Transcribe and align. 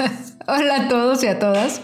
Hola 0.46 0.82
a 0.82 0.88
todos 0.88 1.22
y 1.22 1.26
a 1.26 1.38
todas. 1.38 1.80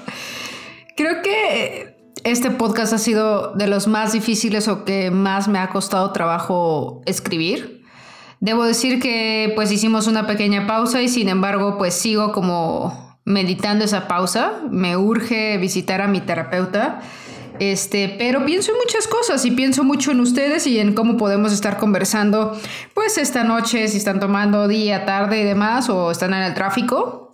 Creo 0.97 1.23
que 1.23 1.97
este 2.25 2.51
podcast 2.51 2.93
ha 2.93 2.99
sido 2.99 3.55
de 3.55 3.67
los 3.67 3.87
más 3.87 4.13
difíciles 4.13 4.69
o 4.69 4.85
que 4.85 5.11
más 5.11 5.49
me 5.49 5.59
ha 5.59 5.71
costado 5.71 6.13
trabajo 6.13 7.03
escribir. 7.07 7.85
Debo 8.41 8.65
decir 8.65 9.01
que 9.01 9.53
pues 9.55 9.73
hicimos 9.73 10.07
una 10.07 10.27
pequeña 10.27 10.67
pausa 10.67 11.03
y 11.03 11.09
sin 11.09 11.29
embargo 11.29 11.79
pues 11.79 11.95
sigo 11.95 12.33
como 12.33 13.19
meditando 13.25 13.85
esa 13.85 14.09
pausa. 14.09 14.61
Me 14.71 14.97
urge 14.97 15.59
visitar 15.59 16.01
a 16.01 16.09
mi 16.09 16.21
terapeuta 16.21 17.01
este, 17.59 18.15
pero 18.19 18.45
pienso 18.45 18.73
en 18.73 18.79
muchas 18.79 19.09
cosas 19.09 19.45
y 19.45 19.51
pienso 19.51 19.85
mucho 19.85 20.11
en 20.11 20.21
ustedes 20.21 20.67
y 20.67 20.79
en 20.79 20.95
cómo 20.95 21.17
podemos 21.17 21.53
estar 21.53 21.79
conversando, 21.79 22.59
pues 22.95 23.19
esta 23.19 23.45
noche, 23.45 23.89
si 23.89 23.99
están 23.99 24.21
tomando 24.21 24.69
día, 24.69 25.05
tarde 25.05 25.41
y 25.41 25.45
demás, 25.45 25.89
o 25.89 26.11
están 26.11 26.35
en 26.35 26.43
el 26.43 26.55
tráfico. 26.55 27.26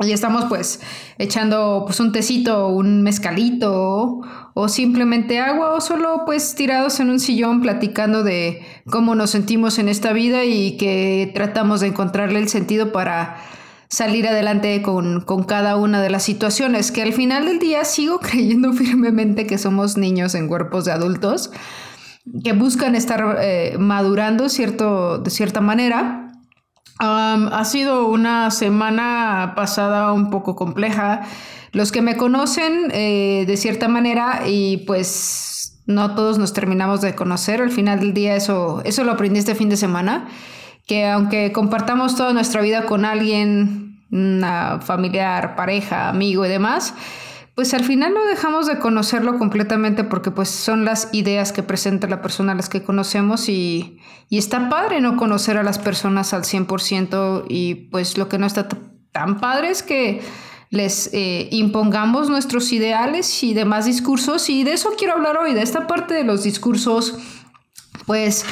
Y 0.00 0.10
estamos 0.10 0.46
pues 0.46 0.80
echando 1.18 1.84
pues 1.86 2.00
un 2.00 2.10
tecito, 2.10 2.66
un 2.66 3.02
mezcalito 3.02 4.20
o 4.52 4.68
simplemente 4.68 5.38
agua 5.38 5.70
o 5.72 5.80
solo 5.80 6.22
pues 6.26 6.56
tirados 6.56 6.98
en 6.98 7.10
un 7.10 7.20
sillón 7.20 7.60
platicando 7.60 8.24
de 8.24 8.66
cómo 8.90 9.14
nos 9.14 9.30
sentimos 9.30 9.78
en 9.78 9.88
esta 9.88 10.12
vida 10.12 10.44
y 10.44 10.76
que 10.78 11.30
tratamos 11.32 11.80
de 11.80 11.88
encontrarle 11.88 12.40
el 12.40 12.48
sentido 12.48 12.90
para 12.90 13.36
salir 13.88 14.26
adelante 14.26 14.82
con, 14.82 15.24
cada 15.46 15.76
una 15.76 16.02
de 16.02 16.10
las 16.10 16.24
situaciones, 16.24 16.90
que 16.90 17.02
al 17.02 17.12
final 17.12 17.46
del 17.46 17.60
día 17.60 17.84
sigo 17.84 18.18
creyendo 18.22 18.72
firmemente 18.72 19.46
que 19.46 19.58
somos 19.58 19.96
niños 19.96 20.34
en 20.34 20.48
cuerpos 20.48 20.84
de 20.84 20.92
adultos, 20.92 21.52
que 22.42 22.52
buscan 22.52 22.96
estar 22.96 23.38
eh, 23.40 23.76
madurando 23.78 24.48
cierto, 24.48 25.18
de 25.18 25.30
cierta 25.30 25.60
manera. 25.60 26.23
Ha 26.98 27.64
sido 27.64 28.06
una 28.06 28.50
semana 28.50 29.54
pasada 29.56 30.12
un 30.12 30.30
poco 30.30 30.56
compleja. 30.56 31.22
Los 31.72 31.90
que 31.90 32.02
me 32.02 32.16
conocen 32.16 32.90
eh, 32.92 33.44
de 33.46 33.56
cierta 33.56 33.88
manera 33.88 34.42
y 34.46 34.78
pues 34.86 35.82
no 35.86 36.14
todos 36.14 36.38
nos 36.38 36.52
terminamos 36.52 37.00
de 37.00 37.14
conocer, 37.14 37.60
al 37.60 37.70
final 37.70 38.00
del 38.00 38.14
día 38.14 38.36
eso, 38.36 38.80
eso 38.84 39.04
lo 39.04 39.12
aprendí 39.12 39.40
este 39.40 39.54
fin 39.54 39.68
de 39.68 39.76
semana 39.76 40.28
que 40.86 41.06
aunque 41.06 41.52
compartamos 41.52 42.16
toda 42.16 42.32
nuestra 42.32 42.60
vida 42.60 42.84
con 42.84 43.04
alguien, 43.04 43.98
una 44.10 44.80
familiar, 44.80 45.56
pareja, 45.56 46.08
amigo 46.08 46.44
y 46.44 46.48
demás, 46.48 46.94
pues 47.54 47.72
al 47.72 47.84
final 47.84 48.14
no 48.14 48.24
dejamos 48.24 48.66
de 48.66 48.78
conocerlo 48.78 49.38
completamente 49.38 50.02
porque 50.02 50.30
pues 50.30 50.48
son 50.48 50.84
las 50.84 51.08
ideas 51.12 51.52
que 51.52 51.62
presenta 51.62 52.08
la 52.08 52.20
persona 52.20 52.52
a 52.52 52.54
las 52.56 52.68
que 52.68 52.82
conocemos 52.82 53.48
y, 53.48 53.98
y 54.28 54.38
está 54.38 54.68
padre 54.68 55.00
no 55.00 55.16
conocer 55.16 55.56
a 55.56 55.62
las 55.62 55.78
personas 55.78 56.34
al 56.34 56.42
100% 56.42 57.44
y 57.48 57.74
pues 57.74 58.18
lo 58.18 58.28
que 58.28 58.38
no 58.38 58.46
está 58.46 58.68
tan 59.12 59.38
padre 59.38 59.70
es 59.70 59.84
que 59.84 60.20
les 60.70 61.10
eh, 61.12 61.48
impongamos 61.52 62.28
nuestros 62.28 62.72
ideales 62.72 63.44
y 63.44 63.54
demás 63.54 63.86
discursos 63.86 64.50
y 64.50 64.64
de 64.64 64.72
eso 64.72 64.90
quiero 64.98 65.14
hablar 65.14 65.38
hoy, 65.38 65.54
de 65.54 65.62
esta 65.62 65.86
parte 65.86 66.14
de 66.14 66.24
los 66.24 66.42
discursos 66.42 67.16
pues 68.06 68.44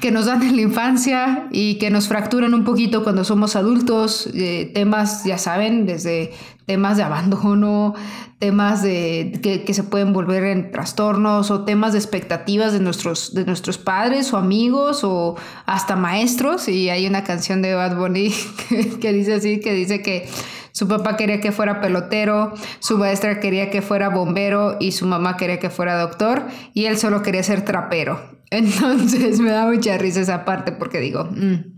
que 0.00 0.10
nos 0.10 0.26
dan 0.26 0.42
en 0.42 0.56
la 0.56 0.62
infancia 0.62 1.48
y 1.50 1.76
que 1.76 1.90
nos 1.90 2.08
fracturan 2.08 2.54
un 2.54 2.64
poquito 2.64 3.04
cuando 3.04 3.24
somos 3.24 3.56
adultos, 3.56 4.28
eh, 4.34 4.70
temas, 4.74 5.24
ya 5.24 5.38
saben, 5.38 5.86
desde 5.86 6.32
temas 6.68 6.98
de 6.98 7.02
abandono, 7.02 7.94
temas 8.38 8.82
de, 8.82 9.40
que, 9.42 9.72
se 9.72 9.82
pueden 9.84 10.12
volver 10.12 10.44
en 10.44 10.70
trastornos 10.70 11.50
o 11.50 11.64
temas 11.64 11.94
de 11.94 11.98
expectativas 11.98 12.74
de 12.74 12.80
nuestros, 12.80 13.32
de 13.32 13.46
nuestros 13.46 13.78
padres 13.78 14.34
o 14.34 14.36
amigos 14.36 15.02
o 15.02 15.34
hasta 15.64 15.96
maestros. 15.96 16.68
Y 16.68 16.90
hay 16.90 17.06
una 17.06 17.24
canción 17.24 17.62
de 17.62 17.72
Bad 17.72 17.96
Bunny 17.96 18.34
que 19.00 19.14
dice 19.14 19.34
así, 19.34 19.60
que 19.60 19.72
dice 19.72 20.02
que 20.02 20.28
su 20.72 20.86
papá 20.86 21.16
quería 21.16 21.40
que 21.40 21.52
fuera 21.52 21.80
pelotero, 21.80 22.52
su 22.80 22.98
maestra 22.98 23.40
quería 23.40 23.70
que 23.70 23.80
fuera 23.80 24.10
bombero 24.10 24.76
y 24.78 24.92
su 24.92 25.06
mamá 25.06 25.38
quería 25.38 25.58
que 25.58 25.70
fuera 25.70 25.98
doctor 25.98 26.42
y 26.74 26.84
él 26.84 26.98
solo 26.98 27.22
quería 27.22 27.42
ser 27.42 27.64
trapero. 27.64 28.20
Entonces 28.50 29.40
me 29.40 29.52
da 29.52 29.64
mucha 29.64 29.96
risa 29.96 30.20
esa 30.20 30.44
parte 30.44 30.72
porque 30.72 31.00
digo, 31.00 31.24
mm, 31.24 31.77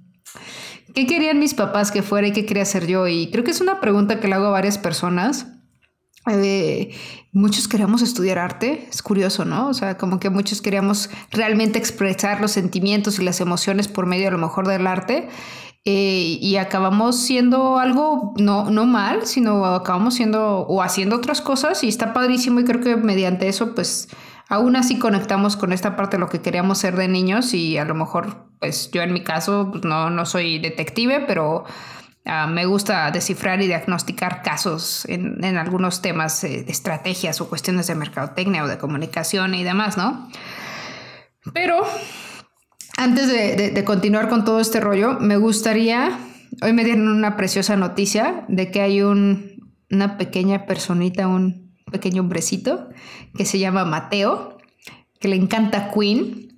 ¿qué 0.95 1.07
querían 1.07 1.39
mis 1.39 1.55
papás 1.55 1.91
que 1.91 2.03
fuera 2.03 2.29
y 2.29 2.33
qué 2.33 2.47
quería 2.47 2.65
ser 2.65 2.87
yo? 2.87 3.07
Y 3.09 3.31
creo 3.31 3.45
que 3.45 3.51
es 3.51 3.61
una 3.61 3.81
pregunta 3.81 4.21
que 4.21 4.29
le 4.29 4.35
hago 4.35 4.47
a 4.47 4.51
varias 4.51 4.79
personas. 4.79 5.47
Eh, 6.31 6.95
muchos 7.33 7.67
queríamos 7.67 8.03
estudiar 8.03 8.39
arte, 8.39 8.87
es 8.91 9.03
curioso, 9.03 9.45
¿no? 9.45 9.69
O 9.69 9.75
sea, 9.75 9.97
como 9.97 10.21
que 10.21 10.31
muchos 10.31 10.61
queríamos 10.61 11.11
realmente 11.31 11.79
expresar 11.79 12.41
los 12.41 12.53
sentimientos 12.53 13.19
y 13.19 13.25
las 13.25 13.41
emociones 13.41 13.89
por 13.89 14.07
medio 14.07 14.29
a 14.29 14.33
lo 14.33 14.39
mejor 14.39 14.69
del 14.69 14.87
arte. 14.87 15.29
Eh, 15.87 16.37
y 16.43 16.57
acabamos 16.57 17.19
siendo 17.19 17.79
algo 17.79 18.35
no, 18.37 18.69
no 18.71 18.85
mal, 18.85 19.27
sino 19.27 19.65
acabamos 19.65 20.15
siendo 20.15 20.61
o 20.61 20.83
haciendo 20.83 21.17
otras 21.17 21.41
cosas 21.41 21.83
y 21.83 21.89
está 21.89 22.13
padrísimo 22.13 22.61
y 22.61 22.65
creo 22.65 22.83
que 22.83 22.97
mediante 22.97 23.49
eso 23.49 23.75
pues 23.75 24.09
aún 24.51 24.77
así 24.77 24.99
conectamos 24.99 25.57
con 25.57 25.73
esta 25.73 25.97
parte 25.97 26.19
de 26.19 26.21
lo 26.21 26.29
que 26.29 26.43
queríamos 26.43 26.77
ser 26.77 26.97
de 26.97 27.09
niños 27.09 27.55
y 27.55 27.79
a 27.79 27.87
lo 27.87 27.95
mejor, 27.95 28.50
pues 28.61 28.91
yo 28.93 29.03
en 29.03 29.13
mi 29.13 29.25
caso 29.25 29.71
pues, 29.73 29.85
no, 29.85 30.11
no 30.11 30.27
soy 30.27 30.59
detective, 30.59 31.25
pero 31.27 31.65
ah, 32.27 32.47
me 32.47 32.67
gusta 32.67 33.11
descifrar 33.11 33.61
y 33.63 33.67
diagnosticar 33.67 34.43
casos 34.43 35.07
en, 35.07 35.43
en 35.43 35.57
algunos 35.57 36.03
temas 36.03 36.45
eh, 36.45 36.63
de 36.63 36.71
estrategias 36.71 37.41
o 37.41 37.49
cuestiones 37.49 37.87
de 37.87 37.95
mercadotecnia 37.95 38.63
o 38.63 38.69
de 38.69 38.79
comunicación 38.79 39.55
y 39.55 39.65
demás, 39.65 39.97
¿no? 39.97 40.29
Pero 41.55 41.83
antes 42.99 43.29
de, 43.29 43.71
de 43.71 43.85
continuar 43.85 44.29
con 44.29 44.45
todo 44.45 44.61
este 44.61 44.79
rollo, 44.79 45.19
me 45.19 45.39
gustaría, 45.39 46.19
hoy 46.63 46.75
me 46.75 46.85
dieron 46.85 47.09
una 47.09 47.37
preciosa 47.37 47.77
noticia 47.77 48.45
de 48.49 48.71
que 48.71 48.83
hay 48.83 49.01
un, 49.01 49.73
una 49.91 50.19
pequeña 50.19 50.67
personita, 50.67 51.27
un 51.27 51.75
pequeño 51.91 52.21
hombrecito 52.23 52.91
que 53.35 53.47
se 53.47 53.59
llama 53.59 53.87
Mateo, 53.87 54.59
que 55.19 55.29
le 55.29 55.37
encanta 55.37 55.91
Queen 55.91 56.50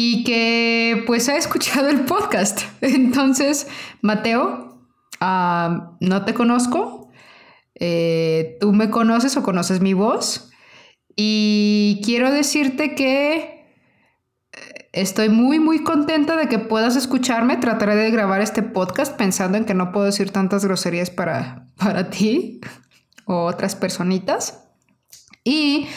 y 0.00 0.22
que 0.22 1.02
pues 1.08 1.28
ha 1.28 1.36
escuchado 1.36 1.88
el 1.88 2.02
podcast. 2.02 2.60
Entonces, 2.80 3.66
Mateo, 4.00 4.78
ah, 5.18 5.96
no 5.98 6.24
te 6.24 6.34
conozco, 6.34 7.10
eh, 7.74 8.58
tú 8.60 8.72
me 8.72 8.90
conoces 8.90 9.36
o 9.36 9.42
conoces 9.42 9.80
mi 9.80 9.94
voz 9.94 10.50
y 11.16 12.00
quiero 12.04 12.30
decirte 12.30 12.94
que 12.94 13.74
eh, 14.52 14.88
estoy 14.92 15.30
muy, 15.30 15.58
muy 15.58 15.82
contenta 15.82 16.36
de 16.36 16.46
que 16.48 16.60
puedas 16.60 16.94
escucharme. 16.94 17.56
Trataré 17.56 17.96
de 17.96 18.12
grabar 18.12 18.40
este 18.40 18.62
podcast 18.62 19.16
pensando 19.16 19.58
en 19.58 19.64
que 19.64 19.74
no 19.74 19.90
puedo 19.90 20.06
decir 20.06 20.30
tantas 20.30 20.64
groserías 20.64 21.10
para, 21.10 21.66
para 21.76 22.08
ti 22.08 22.60
o 23.24 23.46
otras 23.46 23.74
personitas. 23.74 24.62
Y 25.42 25.88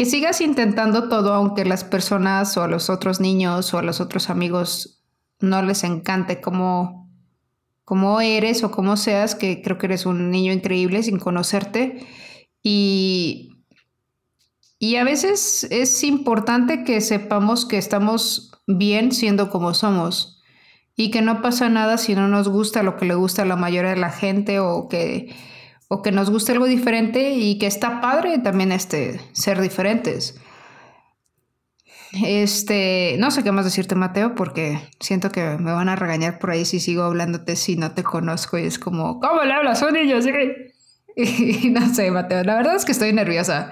que 0.00 0.06
sigas 0.06 0.40
intentando 0.40 1.10
todo 1.10 1.34
aunque 1.34 1.66
las 1.66 1.84
personas 1.84 2.56
o 2.56 2.62
a 2.62 2.68
los 2.68 2.88
otros 2.88 3.20
niños 3.20 3.74
o 3.74 3.78
a 3.78 3.82
los 3.82 4.00
otros 4.00 4.30
amigos 4.30 5.04
no 5.40 5.60
les 5.60 5.84
encante 5.84 6.40
cómo, 6.40 7.10
cómo 7.84 8.22
eres 8.22 8.64
o 8.64 8.70
cómo 8.70 8.96
seas, 8.96 9.34
que 9.34 9.60
creo 9.60 9.76
que 9.76 9.84
eres 9.84 10.06
un 10.06 10.30
niño 10.30 10.54
increíble 10.54 11.02
sin 11.02 11.18
conocerte. 11.18 12.06
Y, 12.62 13.58
y 14.78 14.96
a 14.96 15.04
veces 15.04 15.64
es 15.64 16.02
importante 16.02 16.82
que 16.82 17.02
sepamos 17.02 17.66
que 17.66 17.76
estamos 17.76 18.52
bien 18.66 19.12
siendo 19.12 19.50
como 19.50 19.74
somos 19.74 20.42
y 20.96 21.10
que 21.10 21.20
no 21.20 21.42
pasa 21.42 21.68
nada 21.68 21.98
si 21.98 22.14
no 22.14 22.26
nos 22.26 22.48
gusta 22.48 22.82
lo 22.82 22.96
que 22.96 23.04
le 23.04 23.16
gusta 23.16 23.42
a 23.42 23.44
la 23.44 23.56
mayoría 23.56 23.90
de 23.90 24.00
la 24.00 24.12
gente 24.12 24.60
o 24.60 24.88
que, 24.88 25.36
o 25.92 26.02
que 26.02 26.12
nos 26.12 26.30
guste 26.30 26.52
algo 26.52 26.66
diferente 26.66 27.32
y 27.32 27.58
que 27.58 27.66
está 27.66 28.00
padre 28.00 28.38
también 28.38 28.70
este, 28.70 29.20
ser 29.32 29.60
diferentes. 29.60 30.40
Este, 32.24 33.16
no 33.18 33.32
sé 33.32 33.42
qué 33.42 33.50
más 33.50 33.64
decirte, 33.64 33.96
Mateo, 33.96 34.36
porque 34.36 34.78
siento 35.00 35.30
que 35.32 35.58
me 35.58 35.72
van 35.72 35.88
a 35.88 35.96
regañar 35.96 36.38
por 36.38 36.50
ahí 36.50 36.64
si 36.64 36.78
sigo 36.78 37.02
hablándote 37.02 37.56
si 37.56 37.74
no 37.74 37.90
te 37.90 38.04
conozco 38.04 38.56
y 38.56 38.66
es 38.66 38.78
como, 38.78 39.18
¿cómo 39.18 39.42
le 39.42 39.52
hablas 39.52 39.82
un 39.82 39.94
niño? 39.94 40.16
Y 41.16 41.70
no 41.70 41.92
sé, 41.92 42.08
Mateo, 42.12 42.44
la 42.44 42.54
verdad 42.54 42.76
es 42.76 42.84
que 42.84 42.92
estoy 42.92 43.12
nerviosa. 43.12 43.70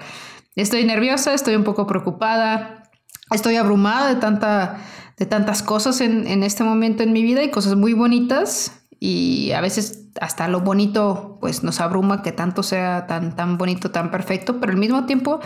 Estoy 0.57 0.83
nerviosa, 0.83 1.33
estoy 1.33 1.55
un 1.55 1.63
poco 1.63 1.87
preocupada, 1.87 2.83
estoy 3.31 3.55
abrumada 3.55 4.13
de 4.13 4.19
tanta 4.19 4.81
de 5.17 5.25
tantas 5.25 5.63
cosas 5.63 6.01
en, 6.01 6.27
en, 6.27 6.43
este 6.43 6.63
momento 6.63 7.03
en 7.03 7.13
mi 7.13 7.23
vida 7.23 7.43
y 7.43 7.49
cosas 7.49 7.75
muy 7.75 7.93
bonitas 7.93 8.78
y 8.99 9.51
a 9.51 9.61
veces 9.61 10.09
hasta 10.19 10.47
lo 10.47 10.61
bonito 10.61 11.37
pues 11.39 11.63
nos 11.63 11.79
abruma 11.79 12.21
que 12.21 12.31
tanto 12.31 12.63
sea 12.63 13.07
tan, 13.07 13.35
tan 13.35 13.57
bonito, 13.57 13.91
tan 13.91 14.11
perfecto, 14.11 14.59
pero 14.59 14.73
al 14.73 14.77
mismo 14.77 15.05
tiempo 15.05 15.39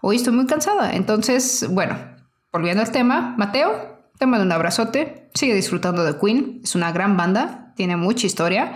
hoy 0.00 0.16
estoy 0.16 0.32
muy 0.32 0.46
cansada. 0.46 0.92
Entonces, 0.94 1.66
bueno, 1.70 1.96
volviendo 2.52 2.82
al 2.82 2.90
tema, 2.90 3.34
Mateo, 3.38 3.96
te 4.18 4.26
mando 4.26 4.44
un 4.44 4.52
abrazote, 4.52 5.30
sigue 5.34 5.54
disfrutando 5.54 6.04
de 6.04 6.18
Queen, 6.18 6.60
es 6.64 6.74
una 6.74 6.90
gran 6.92 7.16
banda, 7.16 7.72
tiene 7.76 7.96
mucha 7.96 8.26
historia 8.26 8.74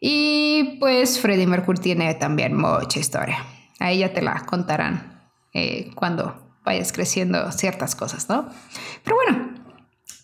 y 0.00 0.78
pues 0.80 1.20
Freddie 1.20 1.46
Mercury 1.46 1.78
tiene 1.78 2.14
también 2.14 2.56
mucha 2.56 2.98
historia. 2.98 3.38
Ahí 3.78 3.98
ya 3.98 4.12
te 4.12 4.22
la 4.22 4.44
contarán 4.46 5.30
eh, 5.52 5.90
cuando 5.94 6.58
vayas 6.64 6.92
creciendo 6.92 7.50
ciertas 7.52 7.94
cosas, 7.94 8.28
¿no? 8.28 8.48
Pero 9.04 9.16
bueno, 9.16 9.51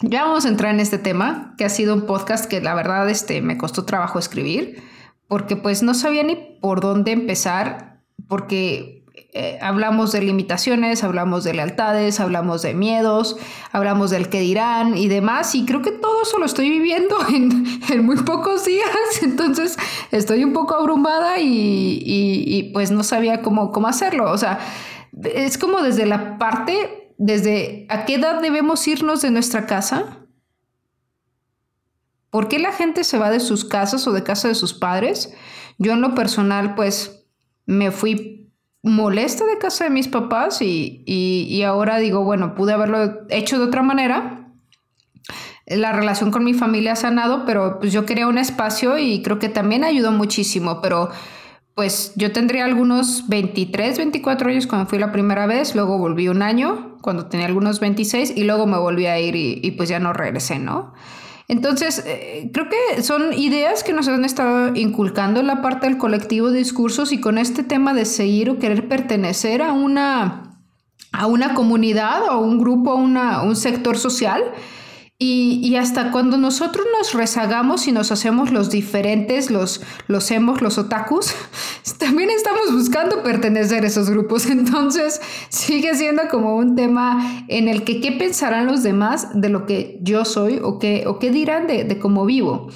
ya 0.01 0.25
vamos 0.25 0.45
a 0.45 0.49
entrar 0.49 0.75
en 0.75 0.81
este 0.81 0.99
tema, 0.99 1.55
que 1.59 1.65
ha 1.65 1.71
sido 1.71 1.95
un 1.95 2.03
podcast 2.03 2.47
que 2.47 2.61
la 2.61 2.75
verdad 2.75 3.09
este, 3.09 3.43
me 3.43 3.59
costó 3.59 3.85
trabajo 3.85 4.19
escribir, 4.19 4.83
porque 5.27 5.57
pues 5.57 5.83
no 5.83 5.95
sabía 5.95 6.23
ni 6.23 6.37
por 6.37 6.81
dónde 6.81 7.13
empezar, 7.13 8.01
porque 8.29 8.99
eh, 9.35 9.59
hablamos 9.61 10.13
de 10.13 10.23
limitaciones, 10.23 11.05
hablamos 11.05 11.45
de 11.45 11.53
lealtades, 11.53 12.19
hablamos 12.19 12.63
de 12.63 12.75
miedos, 12.75 13.37
hablamos 13.73 14.11
del 14.11 14.29
que 14.29 14.41
dirán 14.41 14.97
y 14.97 15.09
demás. 15.09 15.55
Y 15.55 15.67
creo 15.67 15.83
que 15.83 15.91
todo 15.91 16.23
eso 16.23 16.39
lo 16.39 16.47
estoy 16.47 16.71
viviendo 16.71 17.17
en, 17.29 18.05
muy 18.05 18.17
pocos 18.17 18.65
días. 18.65 18.89
Entonces 19.23 19.77
estoy 20.11 20.45
un 20.45 20.53
poco 20.53 20.75
abrumada 20.75 21.39
y, 21.41 22.71
pues 22.73 22.91
no 22.91 23.03
sabía 23.03 23.43
cómo, 23.43 23.71
cómo 23.71 23.89
hacerlo. 23.89 24.31
O 24.31 24.39
sea, 24.39 24.59
es 25.23 25.59
como 25.59 25.83
desde 25.83 26.07
la 26.07 26.39
parte, 26.39 27.08
desde 27.19 27.85
a 27.91 28.05
qué 28.05 28.15
edad 28.15 28.41
debemos 28.41 28.87
irnos 28.89 29.21
de 29.21 29.31
nuestra 29.31 29.67
casa. 29.67 30.25
¿Por 32.31 32.49
qué 32.49 32.59
la 32.59 32.73
gente 32.73 33.05
se 33.05 33.19
va 33.19 33.31
de 33.31 33.41
sus 33.41 33.65
casas 33.65 34.07
o 34.07 34.13
de 34.13 34.23
casa 34.23 34.49
de 34.49 34.55
sus 34.55 34.73
padres? 34.73 35.35
Yo 35.79 35.93
en 35.93 36.01
lo 36.01 36.15
personal, 36.15 36.75
pues 36.75 37.27
me 37.67 37.91
fui 37.91 38.53
molesta 38.83 39.45
de 39.47 39.59
casa 39.59 39.85
de 39.85 39.91
mis 39.91 40.09
papás 40.09 40.63
y, 40.63 41.63
ahora 41.67 41.99
digo, 41.99 42.25
bueno, 42.25 42.55
pude 42.55 42.73
haberlo 42.73 43.27
hecho 43.29 43.59
de 43.59 43.65
otra 43.65 43.83
manera. 43.83 44.53
La 45.67 45.93
relación 45.93 46.31
con 46.31 46.45
mi 46.45 46.55
familia 46.55 46.93
ha 46.93 46.97
sanado, 46.97 47.45
pero 47.45 47.79
pues 47.81 47.93
yo 47.93 48.07
quería 48.07 48.29
un 48.29 48.39
espacio 48.39 48.97
y 48.97 49.23
creo 49.23 49.39
que 49.39 49.49
también 49.49 49.85
ayudó 49.85 50.13
muchísimo, 50.13 50.81
pero 50.81 51.11
pues 51.79 52.11
yo 52.17 52.33
tendría 52.33 52.65
algunos 52.65 53.29
23, 53.29 53.99
24 53.99 54.51
años 54.51 54.67
cuando 54.67 54.89
fui 54.89 54.99
la 54.99 55.13
primera 55.13 55.47
vez, 55.47 55.77
luego 55.77 55.97
volví 55.97 56.27
un 56.27 56.43
año 56.43 56.97
cuando 57.03 57.27
tenía 57.27 57.47
algunos 57.47 57.79
26 57.79 58.33
y 58.35 58.43
luego 58.43 58.67
me 58.67 58.79
volví 58.79 59.07
a 59.07 59.21
ir 59.21 59.37
y, 59.37 59.71
pues 59.77 59.89
ya 59.89 60.01
no 60.01 60.13
regresé, 60.13 60.59
¿no? 60.59 60.93
Entonces, 61.47 62.03
eh, 62.05 62.51
creo 62.53 62.67
que 62.69 63.05
son 63.05 63.33
ideas 63.33 63.85
que 63.85 63.93
nos 63.93 64.09
han 64.09 64.25
estado 64.25 64.75
inculcando 64.75 65.39
en 65.39 65.47
la 65.47 65.63
parte 65.63 65.87
del 65.87 65.99
colectivo 65.99 66.51
de 66.51 66.59
discursos 66.59 67.13
y 67.13 67.21
con 67.21 67.39
este 67.39 67.63
tema 67.63 67.95
de 67.95 68.07
seguir 68.07 68.51
o 68.51 68.59
querer 68.59 68.89
pertenecer 68.89 69.63
a 69.63 69.73
una, 69.73 70.59
a 71.13 71.27
una 71.29 71.55
comunidad 71.55 72.29
o 72.29 72.41
un 72.41 72.59
grupo, 72.59 72.91
a 72.91 73.43
un 73.45 73.55
sector 73.55 73.97
social, 73.97 74.43
y, 75.21 75.75
hasta 75.75 76.13
cuando 76.13 76.37
nosotros 76.37 76.87
nos 76.97 77.13
rezagamos 77.13 77.89
y 77.89 77.93
nos 77.93 78.13
hacemos 78.13 78.53
los 78.53 78.71
diferentes, 78.71 79.51
los, 79.51 79.83
los 80.07 80.31
hemos, 80.31 80.63
los 80.63 80.79
otakus, 80.79 81.35
también 81.99 82.31
estamos 82.31 82.73
buscando 82.73 83.25
pertenecer 83.25 83.83
a 83.83 83.89
esos 83.89 84.09
grupos. 84.11 84.47
Entonces 84.51 85.21
sigue 85.49 85.97
siendo 85.97 86.29
como 86.31 86.57
un 86.57 86.77
tema 86.77 87.45
en 87.49 87.67
el 87.67 87.83
que 87.83 88.01
qué 88.01 88.13
pensarán 88.13 88.67
los 88.67 88.85
demás 88.85 89.29
de 89.35 89.49
lo 89.49 89.67
que 89.67 89.99
yo 90.03 90.25
soy 90.25 90.61
o 90.63 90.79
qué, 90.79 91.05
o 91.09 91.19
qué 91.19 91.33
dirán 91.33 91.67
de, 91.67 91.83
de 91.83 91.99
cómo 91.99 92.25
vivo. 92.25 92.69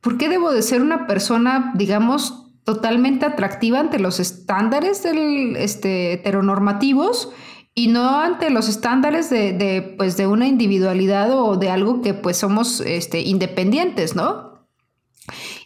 ¿Por 0.00 0.18
qué 0.18 0.28
debo 0.28 0.52
de 0.52 0.62
ser 0.62 0.82
una 0.82 1.08
persona, 1.08 1.72
digamos, 1.74 2.46
totalmente 2.62 3.26
atractiva 3.26 3.80
ante 3.80 3.98
los 3.98 4.20
estándares 4.20 5.02
del, 5.02 5.56
este, 5.56 6.12
heteronormativos? 6.12 7.32
Y 7.78 7.88
no 7.88 8.18
ante 8.18 8.48
los 8.48 8.70
estándares 8.70 9.28
de, 9.28 9.94
pues, 9.98 10.16
de 10.16 10.26
una 10.26 10.48
individualidad 10.48 11.30
o 11.38 11.56
de 11.56 11.68
algo 11.68 12.00
que 12.00 12.14
pues 12.14 12.38
somos 12.38 12.80
este, 12.80 13.20
independientes, 13.20 14.16
¿no? 14.16 14.66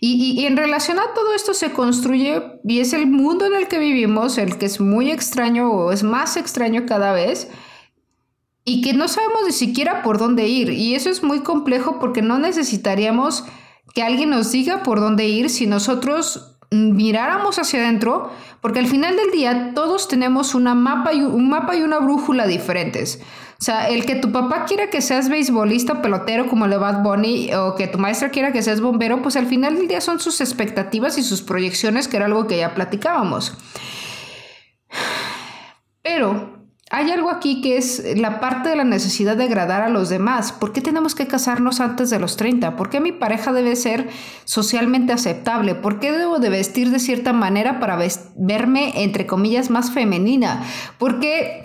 Y, 0.00 0.44
en 0.44 0.56
relación 0.56 0.98
a 0.98 1.14
todo 1.14 1.34
esto 1.34 1.54
se 1.54 1.72
construye, 1.72 2.42
y 2.64 2.80
es 2.80 2.94
el 2.94 3.06
mundo 3.06 3.46
en 3.46 3.54
el 3.54 3.68
que 3.68 3.78
vivimos, 3.78 4.38
el 4.38 4.58
que 4.58 4.66
es 4.66 4.80
muy 4.80 5.10
extraño 5.10 5.70
o 5.70 5.92
es 5.92 6.02
más 6.02 6.36
extraño 6.36 6.84
cada 6.84 7.12
vez, 7.12 7.48
y 8.64 8.82
que 8.82 8.92
no 8.92 9.06
sabemos 9.06 9.42
ni 9.46 9.52
siquiera 9.52 10.02
por 10.02 10.18
dónde 10.18 10.48
ir. 10.48 10.70
Y 10.70 10.96
eso 10.96 11.10
es 11.10 11.22
muy 11.22 11.40
complejo 11.40 12.00
porque 12.00 12.22
no 12.22 12.38
necesitaríamos 12.38 13.44
que 13.94 14.02
alguien 14.02 14.30
nos 14.30 14.50
diga 14.50 14.82
por 14.82 14.98
dónde 14.98 15.28
ir 15.28 15.48
si 15.48 15.66
nosotros 15.66 16.49
miráramos 16.70 17.58
hacia 17.58 17.80
adentro, 17.80 18.30
porque 18.60 18.78
al 18.78 18.86
final 18.86 19.16
del 19.16 19.30
día 19.32 19.72
todos 19.74 20.08
tenemos 20.08 20.54
una 20.54 20.74
mapa 20.74 21.12
y 21.12 21.22
un 21.22 21.48
mapa 21.48 21.74
y 21.76 21.82
una 21.82 21.98
brújula 21.98 22.46
diferentes. 22.46 23.20
O 23.60 23.62
sea, 23.62 23.88
el 23.88 24.06
que 24.06 24.14
tu 24.14 24.32
papá 24.32 24.64
quiera 24.64 24.88
que 24.88 25.02
seas 25.02 25.28
beisbolista, 25.28 26.00
pelotero 26.00 26.46
como 26.46 26.64
el 26.64 26.70
de 26.70 26.78
Bad 26.78 27.02
Bunny, 27.02 27.52
o 27.54 27.74
que 27.74 27.88
tu 27.88 27.98
maestra 27.98 28.30
quiera 28.30 28.52
que 28.52 28.62
seas 28.62 28.80
bombero, 28.80 29.20
pues 29.20 29.36
al 29.36 29.46
final 29.46 29.76
del 29.76 29.88
día 29.88 30.00
son 30.00 30.20
sus 30.20 30.40
expectativas 30.40 31.18
y 31.18 31.22
sus 31.22 31.42
proyecciones, 31.42 32.08
que 32.08 32.16
era 32.16 32.26
algo 32.26 32.46
que 32.46 32.58
ya 32.58 32.74
platicábamos. 32.74 33.58
Pero 36.02 36.59
hay 36.92 37.12
algo 37.12 37.30
aquí 37.30 37.60
que 37.60 37.76
es 37.76 38.02
la 38.18 38.40
parte 38.40 38.68
de 38.68 38.74
la 38.74 38.82
necesidad 38.82 39.36
de 39.36 39.44
agradar 39.44 39.82
a 39.82 39.88
los 39.88 40.08
demás. 40.08 40.50
¿Por 40.50 40.72
qué 40.72 40.80
tenemos 40.80 41.14
que 41.14 41.28
casarnos 41.28 41.78
antes 41.78 42.10
de 42.10 42.18
los 42.18 42.36
30? 42.36 42.74
¿Por 42.74 42.90
qué 42.90 43.00
mi 43.00 43.12
pareja 43.12 43.52
debe 43.52 43.76
ser 43.76 44.10
socialmente 44.44 45.12
aceptable? 45.12 45.76
¿Por 45.76 46.00
qué 46.00 46.10
debo 46.10 46.40
de 46.40 46.50
vestir 46.50 46.90
de 46.90 46.98
cierta 46.98 47.32
manera 47.32 47.78
para 47.78 47.96
verme, 48.36 49.04
entre 49.04 49.28
comillas, 49.28 49.70
más 49.70 49.92
femenina? 49.92 50.64
¿Por 50.98 51.20
qué? 51.20 51.64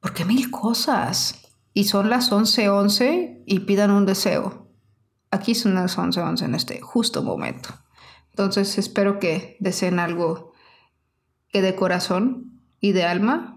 Porque 0.00 0.24
mil 0.24 0.50
cosas. 0.50 1.52
Y 1.74 1.84
son 1.84 2.08
las 2.08 2.32
11:11 2.32 2.68
11 2.70 3.42
y 3.44 3.60
pidan 3.60 3.90
un 3.90 4.06
deseo. 4.06 4.70
Aquí 5.30 5.54
son 5.54 5.74
las 5.74 5.98
11:11 5.98 6.22
11 6.22 6.44
en 6.46 6.54
este 6.54 6.80
justo 6.80 7.22
momento. 7.22 7.68
Entonces 8.30 8.78
espero 8.78 9.18
que 9.18 9.58
deseen 9.60 9.98
algo 9.98 10.52
que 11.48 11.60
de 11.60 11.74
corazón 11.74 12.62
y 12.80 12.92
de 12.92 13.04
alma 13.04 13.54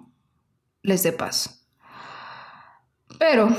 les 0.88 1.04
dé 1.04 1.12
paz. 1.12 1.68
Pero, 3.20 3.50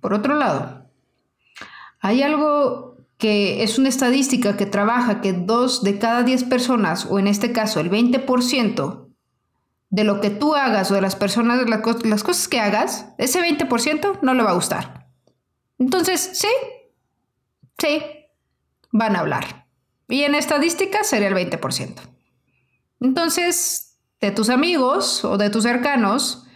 por 0.00 0.12
otro 0.14 0.36
lado, 0.36 0.90
hay 2.00 2.22
algo 2.22 2.96
que 3.16 3.62
es 3.62 3.78
una 3.78 3.88
estadística 3.88 4.56
que 4.56 4.66
trabaja 4.66 5.22
que 5.22 5.32
dos 5.32 5.82
de 5.82 5.98
cada 5.98 6.22
diez 6.22 6.44
personas, 6.44 7.06
o 7.06 7.18
en 7.18 7.26
este 7.26 7.52
caso 7.52 7.80
el 7.80 7.90
20%, 7.90 9.08
de 9.88 10.04
lo 10.04 10.20
que 10.20 10.30
tú 10.30 10.54
hagas 10.54 10.90
o 10.90 10.94
de 10.94 11.00
las 11.00 11.16
personas, 11.16 11.64
las 11.68 12.22
cosas 12.22 12.48
que 12.48 12.60
hagas, 12.60 13.06
ese 13.18 13.40
20% 13.40 14.18
no 14.20 14.34
le 14.34 14.42
va 14.42 14.50
a 14.50 14.54
gustar. 14.54 15.08
Entonces, 15.78 16.20
sí, 16.34 16.48
sí, 17.78 18.02
van 18.92 19.16
a 19.16 19.20
hablar. 19.20 19.68
Y 20.08 20.22
en 20.22 20.34
estadística 20.34 21.02
sería 21.02 21.28
el 21.28 21.34
20%. 21.34 22.00
Entonces, 23.00 23.85
de 24.20 24.30
tus 24.30 24.50
amigos 24.50 25.24
o 25.24 25.36
de 25.36 25.50
tus 25.50 25.64
cercanos, 25.64 26.46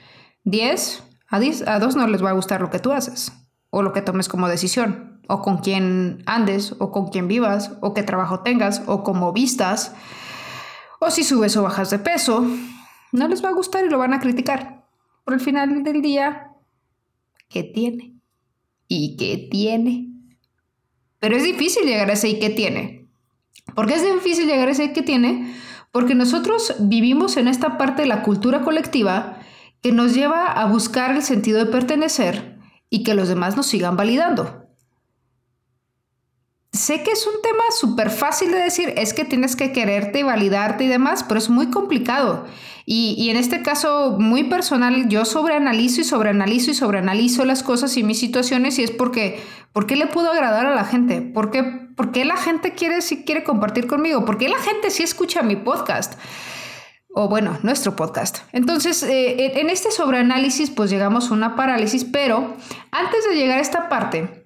10 0.45 1.03
a, 1.29 1.39
10, 1.39 1.69
a 1.69 1.79
2 1.79 1.97
no 1.97 2.07
les 2.09 2.25
va 2.25 2.31
a 2.31 2.35
gustar 2.35 2.61
lo 2.61 2.71
que 2.71 2.79
tú 2.79 2.93
haces 2.93 3.33
o 3.71 3.83
lo 3.83 3.93
que 3.93 4.03
tomes 4.03 4.29
como 4.29 4.49
decisión 4.49 5.21
o 5.29 5.43
con 5.43 5.59
quién 5.59 6.23
andes 6.27 6.75
o 6.79 6.91
con 6.91 7.09
quién 7.09 7.29
vivas 7.29 7.73
o 7.81 7.95
qué 7.95 8.03
trabajo 8.03 8.41
tengas 8.41 8.83
o 8.87 9.05
cómo 9.05 9.33
vistas 9.33 9.95
o 10.99 11.11
si 11.11 11.23
subes 11.23 11.57
o 11.57 11.63
bajas 11.63 11.91
de 11.91 11.99
peso. 11.99 12.45
No 13.13 13.29
les 13.29 13.45
va 13.45 13.51
a 13.51 13.55
gustar 13.55 13.85
y 13.85 13.89
lo 13.89 13.99
van 13.99 14.13
a 14.13 14.21
criticar. 14.21 14.87
Por 15.25 15.35
el 15.35 15.41
final 15.41 15.83
del 15.85 16.03
día, 16.03 16.53
¿qué 17.49 17.63
tiene? 17.63 18.17
¿Y 18.89 19.17
qué 19.17 19.49
tiene? 19.51 20.09
Pero 21.21 21.37
es 21.37 21.45
difícil 21.45 21.85
llegar 21.85 22.11
a 22.11 22.15
ese 22.15 22.29
y 22.29 22.39
qué 22.41 22.51
tiene. 22.51 23.09
¿Por 23.75 23.87
qué 23.87 23.95
es 23.95 24.03
difícil 24.03 24.47
llegar 24.47 24.69
a 24.69 24.73
ese 24.73 24.85
y 24.85 24.93
qué 24.93 25.03
tiene? 25.03 25.55
Porque 25.93 26.15
nosotros 26.15 26.75
vivimos 26.79 27.37
en 27.37 27.49
esta 27.49 27.79
parte 27.79 28.03
de 28.03 28.09
la 28.09 28.23
cultura 28.23 28.63
colectiva 28.63 29.39
que 29.83 29.93
nos 29.93 30.15
lleva 30.15 30.47
a 30.47 30.67
buscar 30.67 31.17
el 31.17 31.23
sentido 31.23 31.59
de 31.59 31.71
pertenecer 31.71 32.59
y 32.91 33.03
que 33.03 33.15
los 33.15 33.29
demás 33.29 33.57
nos 33.57 33.67
sigan 33.67 33.97
validando. 33.97 34.60
Sé 36.73 37.03
que 37.03 37.11
es 37.11 37.27
un 37.27 37.43
tema 37.43 37.65
súper 37.77 38.11
fácil 38.11 38.53
de 38.53 38.59
decir, 38.59 38.95
es 38.97 39.13
que 39.13 39.25
tienes 39.25 39.57
que 39.57 39.73
quererte 39.73 40.21
y 40.21 40.23
validarte 40.23 40.85
y 40.85 40.89
demás, 40.89 41.25
pero 41.25 41.39
es 41.39 41.51
muy 41.51 41.69
complicado. 41.71 42.47
Y, 42.87 43.29
en 43.31 43.37
este 43.37 43.63
caso 43.63 44.17
muy 44.19 44.45
personal, 44.45 45.09
yo 45.09 45.25
sobreanalizo 45.25 46.01
y 46.01 46.05
sobreanalizo 46.05 46.71
y 46.71 46.75
sobreanalizo 46.75 47.45
las 47.45 47.63
cosas 47.63 47.97
y 47.97 48.03
mis 48.03 48.19
situaciones 48.19 48.79
y 48.79 48.85
es 48.85 48.91
porque, 48.91 49.41
¿por 49.73 49.87
qué 49.87 49.97
le 49.97 50.07
puedo 50.07 50.31
agradar 50.31 50.67
a 50.67 50.75
la 50.75 50.85
gente? 50.85 51.23
¿Por 51.23 51.51
qué, 51.51 51.63
por 51.63 52.11
qué 52.11 52.25
la 52.25 52.37
gente 52.37 52.73
quiere, 52.73 53.01
si 53.03 53.25
quiere 53.25 53.45
compartir 53.45 53.87
conmigo? 53.87 54.25
¿Por 54.25 54.39
qué 54.39 54.49
la 54.49 54.59
gente 54.59 54.91
sí 54.91 55.03
escucha 55.03 55.43
mi 55.43 55.57
podcast? 55.57 56.15
o 57.13 57.29
bueno, 57.29 57.59
nuestro 57.65 57.97
podcast. 57.97 58.39
Entonces, 58.53 59.03
eh, 59.03 59.59
en 59.61 59.69
este 59.69 59.91
sobreanálisis, 59.91 60.71
pues 60.71 60.91
llegamos 60.91 61.31
a 61.31 61.35
una 61.35 61.57
parálisis, 61.57 62.05
pero 62.05 62.55
antes 62.93 63.29
de 63.29 63.35
llegar 63.35 63.59
a 63.59 63.63
esta 63.63 63.89
parte, 63.89 64.40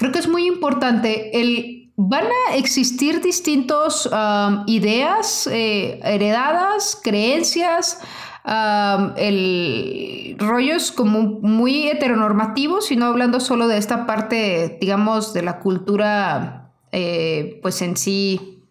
creo 0.00 0.12
que 0.12 0.18
es 0.18 0.28
muy 0.28 0.46
importante 0.46 1.40
el... 1.40 1.76
Van 2.02 2.24
a 2.24 2.56
existir 2.56 3.20
distintos 3.20 4.06
um, 4.06 4.64
ideas 4.66 5.46
eh, 5.46 6.00
heredadas, 6.02 6.98
creencias, 7.02 8.00
um, 8.46 9.12
el 9.18 10.34
rollos 10.38 10.92
como 10.92 11.40
muy 11.42 11.88
heteronormativos, 11.88 12.86
sino 12.86 13.04
hablando 13.04 13.38
solo 13.38 13.68
de 13.68 13.76
esta 13.76 14.06
parte, 14.06 14.78
digamos, 14.80 15.34
de 15.34 15.42
la 15.42 15.58
cultura, 15.58 16.72
eh, 16.90 17.58
pues 17.60 17.82
en 17.82 17.98
sí, 17.98 18.64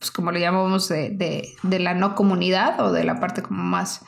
pues 0.00 0.10
como 0.10 0.32
le 0.32 0.40
llamamos, 0.40 0.88
de, 0.88 1.46
de, 1.62 1.78
la 1.78 1.94
no 1.94 2.16
comunidad 2.16 2.80
o 2.80 2.90
de 2.90 3.04
la 3.04 3.20
parte 3.20 3.40
como 3.42 3.62
más 3.62 4.02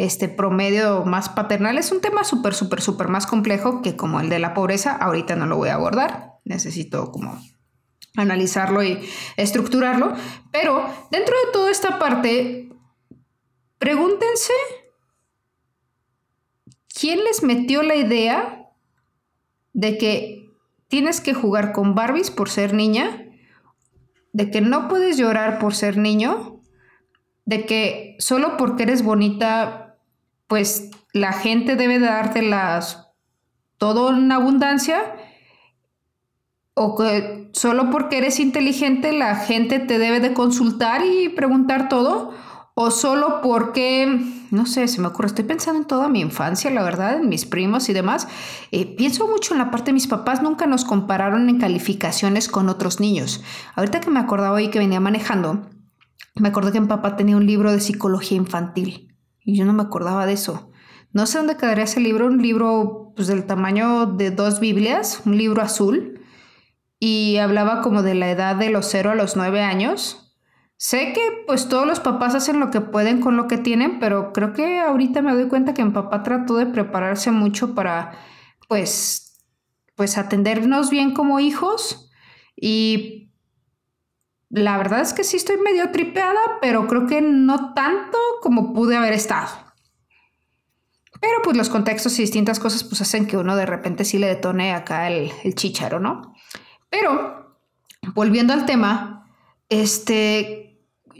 este 0.00 0.30
promedio 0.30 1.04
más 1.04 1.28
paternal 1.28 1.76
es 1.76 1.92
un 1.92 2.00
tema 2.00 2.24
súper, 2.24 2.54
súper, 2.54 2.80
súper 2.80 3.08
más 3.08 3.26
complejo 3.26 3.82
que 3.82 3.96
como 3.96 4.18
el 4.18 4.30
de 4.30 4.38
la 4.38 4.54
pobreza. 4.54 4.96
Ahorita 4.96 5.36
no 5.36 5.44
lo 5.44 5.58
voy 5.58 5.68
a 5.68 5.74
abordar. 5.74 6.38
Necesito 6.46 7.12
como 7.12 7.38
analizarlo 8.16 8.82
y 8.82 8.98
estructurarlo. 9.36 10.14
Pero 10.50 10.86
dentro 11.10 11.34
de 11.44 11.52
toda 11.52 11.70
esta 11.70 11.98
parte, 11.98 12.70
pregúntense 13.76 14.54
quién 16.98 17.22
les 17.22 17.42
metió 17.42 17.82
la 17.82 17.96
idea 17.96 18.70
de 19.74 19.98
que 19.98 20.50
tienes 20.88 21.20
que 21.20 21.34
jugar 21.34 21.72
con 21.72 21.94
Barbies 21.94 22.30
por 22.30 22.48
ser 22.48 22.72
niña, 22.72 23.26
de 24.32 24.50
que 24.50 24.62
no 24.62 24.88
puedes 24.88 25.18
llorar 25.18 25.58
por 25.58 25.74
ser 25.74 25.98
niño, 25.98 26.62
de 27.44 27.66
que 27.66 28.16
solo 28.18 28.56
porque 28.56 28.84
eres 28.84 29.02
bonita, 29.02 29.79
pues 30.50 30.90
la 31.12 31.32
gente 31.32 31.76
debe 31.76 32.00
darte 32.00 32.42
las 32.42 33.06
todo 33.78 34.12
en 34.12 34.32
abundancia 34.32 35.00
o 36.74 36.96
que 36.96 37.50
solo 37.52 37.90
porque 37.90 38.18
eres 38.18 38.40
inteligente 38.40 39.12
la 39.12 39.36
gente 39.36 39.78
te 39.78 40.00
debe 40.00 40.18
de 40.18 40.34
consultar 40.34 41.02
y 41.06 41.28
preguntar 41.28 41.88
todo, 41.88 42.34
o 42.74 42.90
solo 42.90 43.42
porque, 43.42 44.20
no 44.50 44.66
sé, 44.66 44.88
se 44.88 45.00
me 45.00 45.06
ocurre, 45.06 45.28
estoy 45.28 45.44
pensando 45.44 45.80
en 45.80 45.86
toda 45.86 46.08
mi 46.08 46.20
infancia, 46.20 46.70
la 46.70 46.82
verdad, 46.82 47.18
en 47.18 47.28
mis 47.28 47.44
primos 47.44 47.88
y 47.88 47.92
demás. 47.92 48.26
Eh, 48.72 48.96
pienso 48.96 49.28
mucho 49.28 49.54
en 49.54 49.58
la 49.58 49.70
parte 49.70 49.86
de 49.86 49.92
mis 49.92 50.08
papás, 50.08 50.42
nunca 50.42 50.66
nos 50.66 50.84
compararon 50.84 51.48
en 51.48 51.60
calificaciones 51.60 52.48
con 52.48 52.68
otros 52.68 52.98
niños. 52.98 53.44
Ahorita 53.76 54.00
que 54.00 54.10
me 54.10 54.18
acordaba 54.18 54.56
hoy 54.56 54.70
que 54.70 54.78
venía 54.80 54.98
manejando, 54.98 55.68
me 56.34 56.48
acordé 56.48 56.72
que 56.72 56.80
mi 56.80 56.88
papá 56.88 57.16
tenía 57.16 57.36
un 57.36 57.46
libro 57.46 57.70
de 57.70 57.80
psicología 57.80 58.36
infantil 58.36 59.09
y 59.44 59.56
yo 59.56 59.64
no 59.64 59.72
me 59.72 59.82
acordaba 59.82 60.26
de 60.26 60.34
eso. 60.34 60.70
No 61.12 61.26
sé 61.26 61.38
dónde 61.38 61.56
quedaría 61.56 61.84
ese 61.84 62.00
libro, 62.00 62.26
un 62.26 62.40
libro 62.40 63.12
pues, 63.16 63.28
del 63.28 63.46
tamaño 63.46 64.06
de 64.06 64.30
dos 64.30 64.60
Biblias, 64.60 65.22
un 65.26 65.36
libro 65.36 65.62
azul 65.62 66.20
y 67.00 67.38
hablaba 67.38 67.80
como 67.80 68.02
de 68.02 68.14
la 68.14 68.30
edad 68.30 68.56
de 68.56 68.70
los 68.70 68.86
0 68.86 69.10
a 69.10 69.14
los 69.14 69.36
9 69.36 69.62
años. 69.62 70.36
Sé 70.76 71.12
que 71.12 71.20
pues 71.46 71.68
todos 71.68 71.86
los 71.86 72.00
papás 72.00 72.34
hacen 72.34 72.60
lo 72.60 72.70
que 72.70 72.80
pueden 72.80 73.20
con 73.20 73.36
lo 73.36 73.48
que 73.48 73.58
tienen, 73.58 73.98
pero 73.98 74.32
creo 74.32 74.52
que 74.52 74.80
ahorita 74.80 75.20
me 75.20 75.34
doy 75.34 75.48
cuenta 75.48 75.74
que 75.74 75.84
mi 75.84 75.90
papá 75.90 76.22
trató 76.22 76.56
de 76.56 76.66
prepararse 76.66 77.30
mucho 77.30 77.74
para 77.74 78.12
pues 78.68 79.26
pues 79.96 80.16
atendernos 80.16 80.88
bien 80.88 81.12
como 81.12 81.40
hijos 81.40 82.10
y 82.56 83.29
la 84.50 84.76
verdad 84.76 85.00
es 85.00 85.12
que 85.12 85.24
sí 85.24 85.36
estoy 85.36 85.56
medio 85.58 85.90
tripeada, 85.90 86.40
pero 86.60 86.86
creo 86.86 87.06
que 87.06 87.22
no 87.22 87.72
tanto 87.72 88.18
como 88.42 88.74
pude 88.74 88.96
haber 88.96 89.12
estado. 89.12 89.48
Pero 91.20 91.34
pues 91.44 91.56
los 91.56 91.68
contextos 91.68 92.18
y 92.18 92.22
distintas 92.22 92.58
cosas 92.58 92.82
pues 92.82 93.00
hacen 93.00 93.26
que 93.26 93.36
uno 93.36 93.54
de 93.54 93.66
repente 93.66 94.04
sí 94.04 94.18
le 94.18 94.26
detone 94.26 94.72
acá 94.72 95.08
el, 95.08 95.30
el 95.44 95.54
chicharo, 95.54 96.00
¿no? 96.00 96.34
Pero, 96.88 97.58
volviendo 98.14 98.52
al 98.52 98.66
tema, 98.66 99.30
este, 99.68 100.70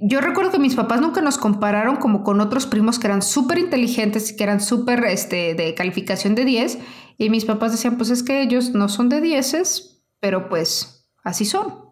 yo 0.03 0.21
recuerdo 0.21 0.51
que 0.51 0.59
mis 0.59 0.75
papás 0.75 1.01
nunca 1.01 1.21
nos 1.21 1.39
compararon 1.39 1.97
como 1.97 2.25
con 2.25 2.41
otros 2.41 2.67
primos 2.67 2.99
que 2.99 3.07
eran 3.07 3.23
súper 3.23 3.59
inteligentes 3.59 4.31
y 4.31 4.37
que 4.37 4.45
eran 4.45 4.61
súper 4.61 5.05
este, 5.05 5.55
de 5.55 5.75
calificación 5.75 6.35
de 6.35 6.45
10. 6.45 6.79
Y 7.19 7.31
mis 7.31 7.45
papás 7.45 7.73
decían, 7.73 7.97
pues 7.97 8.11
es 8.11 8.23
que 8.23 8.43
ellos 8.43 8.71
no 8.71 8.89
son 8.89 9.09
de 9.09 9.21
10, 9.21 10.03
pero 10.19 10.49
pues 10.49 11.07
así 11.23 11.45
son. 11.45 11.90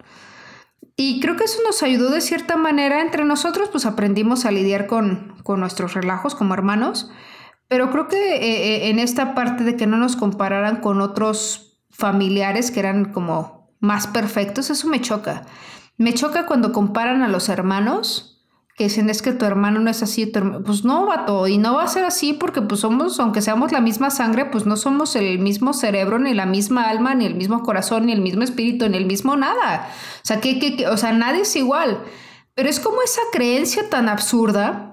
Y 1.00 1.20
creo 1.20 1.36
que 1.36 1.44
eso 1.44 1.60
nos 1.64 1.84
ayudó 1.84 2.10
de 2.10 2.20
cierta 2.20 2.56
manera 2.56 3.00
entre 3.00 3.24
nosotros, 3.24 3.68
pues 3.70 3.86
aprendimos 3.86 4.44
a 4.44 4.50
lidiar 4.50 4.88
con, 4.88 5.36
con 5.44 5.60
nuestros 5.60 5.94
relajos 5.94 6.34
como 6.34 6.54
hermanos. 6.54 7.08
Pero 7.68 7.92
creo 7.92 8.08
que 8.08 8.34
eh, 8.34 8.40
eh, 8.40 8.90
en 8.90 8.98
esta 8.98 9.32
parte 9.32 9.62
de 9.62 9.76
que 9.76 9.86
no 9.86 9.96
nos 9.96 10.16
compararan 10.16 10.80
con 10.80 11.00
otros 11.00 11.84
familiares 11.92 12.72
que 12.72 12.80
eran 12.80 13.12
como 13.12 13.70
más 13.78 14.08
perfectos, 14.08 14.70
eso 14.70 14.88
me 14.88 15.00
choca. 15.00 15.46
Me 15.98 16.14
choca 16.14 16.46
cuando 16.46 16.72
comparan 16.72 17.22
a 17.22 17.28
los 17.28 17.48
hermanos, 17.48 18.37
que 18.78 18.84
dicen 18.84 19.10
es 19.10 19.22
que 19.22 19.32
tu 19.32 19.44
hermano 19.44 19.80
no 19.80 19.90
es 19.90 20.04
así, 20.04 20.32
pues 20.64 20.84
no, 20.84 21.04
vato, 21.04 21.48
y 21.48 21.58
no 21.58 21.74
va 21.74 21.82
a 21.82 21.88
ser 21.88 22.04
así 22.04 22.32
porque 22.32 22.62
pues 22.62 22.80
somos, 22.80 23.18
aunque 23.18 23.42
seamos 23.42 23.72
la 23.72 23.80
misma 23.80 24.10
sangre, 24.10 24.44
pues 24.44 24.66
no 24.66 24.76
somos 24.76 25.16
el 25.16 25.40
mismo 25.40 25.72
cerebro, 25.72 26.20
ni 26.20 26.32
la 26.32 26.46
misma 26.46 26.88
alma, 26.88 27.16
ni 27.16 27.26
el 27.26 27.34
mismo 27.34 27.64
corazón, 27.64 28.06
ni 28.06 28.12
el 28.12 28.20
mismo 28.20 28.44
espíritu, 28.44 28.88
ni 28.88 28.96
el 28.96 29.06
mismo 29.06 29.36
nada. 29.36 29.90
O 30.22 30.26
sea, 30.26 30.40
que, 30.40 30.60
que, 30.60 30.86
o 30.86 30.96
sea, 30.96 31.10
nadie 31.10 31.40
es 31.40 31.56
igual. 31.56 31.98
Pero 32.54 32.68
es 32.68 32.78
como 32.78 33.02
esa 33.02 33.20
creencia 33.32 33.90
tan 33.90 34.08
absurda 34.08 34.88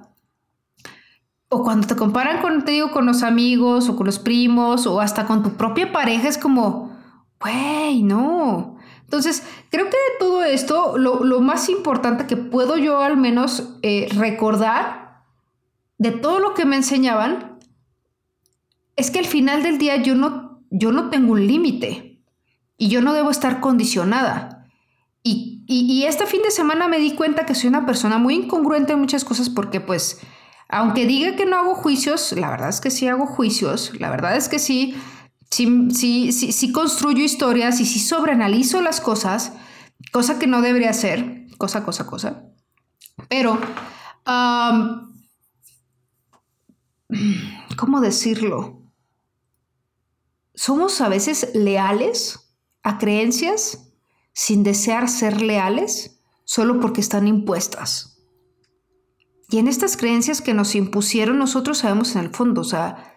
o 1.50 1.64
cuando 1.64 1.86
te 1.86 1.96
comparan 1.96 2.42
con, 2.42 2.66
con 2.92 3.06
los 3.06 3.22
amigos 3.22 3.88
o 3.88 3.96
con 3.96 4.08
los 4.08 4.18
primos 4.18 4.88
o 4.88 5.00
hasta 5.00 5.28
con 5.28 5.44
tu 5.44 5.52
propia 5.52 5.92
pareja, 5.92 6.28
es 6.28 6.40
como, 6.40 6.92
güey, 7.40 8.02
no. 8.02 8.75
Entonces, 9.06 9.44
creo 9.70 9.86
que 9.86 9.98
de 9.98 10.20
todo 10.20 10.44
esto, 10.44 10.98
lo, 10.98 11.40
más 11.40 11.70
importante 11.70 12.26
que 12.26 12.38
puedo 12.38 12.78
yo 12.78 13.02
al 13.02 13.18
menos 13.18 13.78
eh, 13.82 14.08
recordar 14.16 15.24
de 15.98 16.12
todo 16.12 16.40
lo 16.40 16.54
que 16.54 16.66
me 16.66 16.76
enseñaban 16.76 17.60
es 18.96 19.12
que 19.12 19.20
al 19.20 19.26
final 19.26 19.64
del 19.64 19.78
día 19.78 19.98
yo 19.98 20.16
no, 20.16 20.62
yo 20.70 20.92
no 20.92 21.10
tengo 21.10 21.34
un 21.34 21.46
límite 21.46 22.20
y 22.78 22.90
yo 22.90 23.02
no 23.02 23.14
debo 23.14 23.30
estar 23.30 23.60
condicionada. 23.60 24.68
Y, 25.24 25.64
y, 25.68 26.04
este 26.04 26.28
fin 26.28 26.44
de 26.44 26.52
semana 26.52 26.88
me 26.88 27.00
di 27.00 27.16
cuenta 27.16 27.48
que 27.48 27.56
soy 27.56 27.70
una 27.70 27.86
persona 27.86 28.20
muy 28.20 28.36
incongruente 28.36 28.94
en 28.94 29.00
muchas 29.00 29.26
cosas 29.26 29.50
porque 29.50 29.82
pues, 29.82 30.22
aunque 30.70 31.08
diga 31.08 31.36
que 31.36 31.48
no 31.48 31.58
hago 31.58 31.74
juicios, 31.74 32.34
la 32.34 32.52
verdad 32.52 32.70
es 32.70 32.80
que 32.80 32.92
sí 32.92 33.08
hago 33.08 33.26
juicios, 33.26 33.92
la 34.00 34.12
verdad 34.12 34.36
es 34.36 34.50
que 34.50 34.60
sí 34.60 34.96
si, 35.56 36.72
construyo 36.74 37.24
historias 37.24 37.80
y 37.80 37.86
si 37.86 38.00
sobreanalizo 38.00 38.82
las 38.82 39.00
cosas, 39.00 39.54
cosa 40.12 40.38
que 40.38 40.48
no 40.48 40.62
debería 40.62 40.90
hacer, 40.90 41.48
cosa, 41.58 41.86
cosa, 41.86 42.06
cosa. 42.06 42.44
Pero, 43.30 43.58
¿cómo 47.78 48.02
decirlo? 48.02 48.82
Somos 50.54 51.00
a 51.02 51.10
veces 51.10 51.50
leales 51.54 52.56
a 52.84 52.98
creencias 52.98 53.92
sin 54.34 54.64
desear 54.64 55.10
ser 55.10 55.42
leales 55.42 56.20
solo 56.44 56.80
porque 56.80 57.02
están 57.02 57.28
impuestas. 57.28 58.24
Y 59.50 59.60
en 59.60 59.68
estas 59.68 59.96
creencias 59.96 60.42
que 60.42 60.54
nos 60.54 60.76
impusieron, 60.76 61.38
nosotros 61.38 61.80
sabemos 61.80 62.16
en 62.16 62.26
el 62.26 62.30
fondo, 62.32 62.62
o 62.62 62.66
sea, 62.66 63.15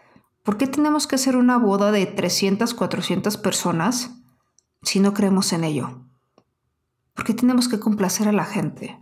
¿Por 0.49 0.57
qué 0.57 0.67
tenemos 0.67 1.07
que 1.07 1.17
hacer 1.17 1.37
una 1.37 1.59
boda 1.59 1.93
de 1.93 2.07
300, 2.07 2.73
400 2.73 3.37
personas 3.37 4.13
si 4.83 4.99
no 4.99 5.13
creemos 5.13 5.53
en 5.53 5.63
ello? 5.63 6.07
¿Por 7.13 7.27
qué 7.27 7.35
tenemos 7.35 7.69
que 7.69 7.79
complacer 7.79 8.29
a 8.29 8.33
la 8.33 8.47
gente? 8.47 8.99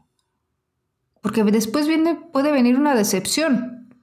Porque 1.23 1.45
después 1.45 1.87
puede 2.33 2.51
venir 2.51 2.75
una 2.75 2.97
decepción, 2.97 3.95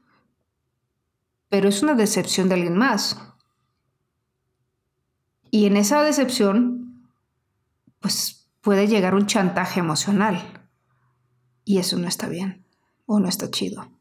pero 1.49 1.67
es 1.67 1.83
una 1.83 1.95
decepción 1.95 2.47
de 2.47 2.55
alguien 2.55 2.77
más. 2.77 3.19
Y 5.51 5.65
en 5.65 5.75
esa 5.75 6.01
decepción, 6.01 7.09
pues 7.99 8.49
puede 8.61 8.87
llegar 8.87 9.15
un 9.15 9.27
chantaje 9.27 9.81
emocional. 9.81 10.65
Y 11.65 11.79
eso 11.79 11.99
no 11.99 12.07
está 12.07 12.29
bien 12.29 12.65
o 13.05 13.19
no 13.19 13.27
está 13.27 13.51
chido. 13.51 13.91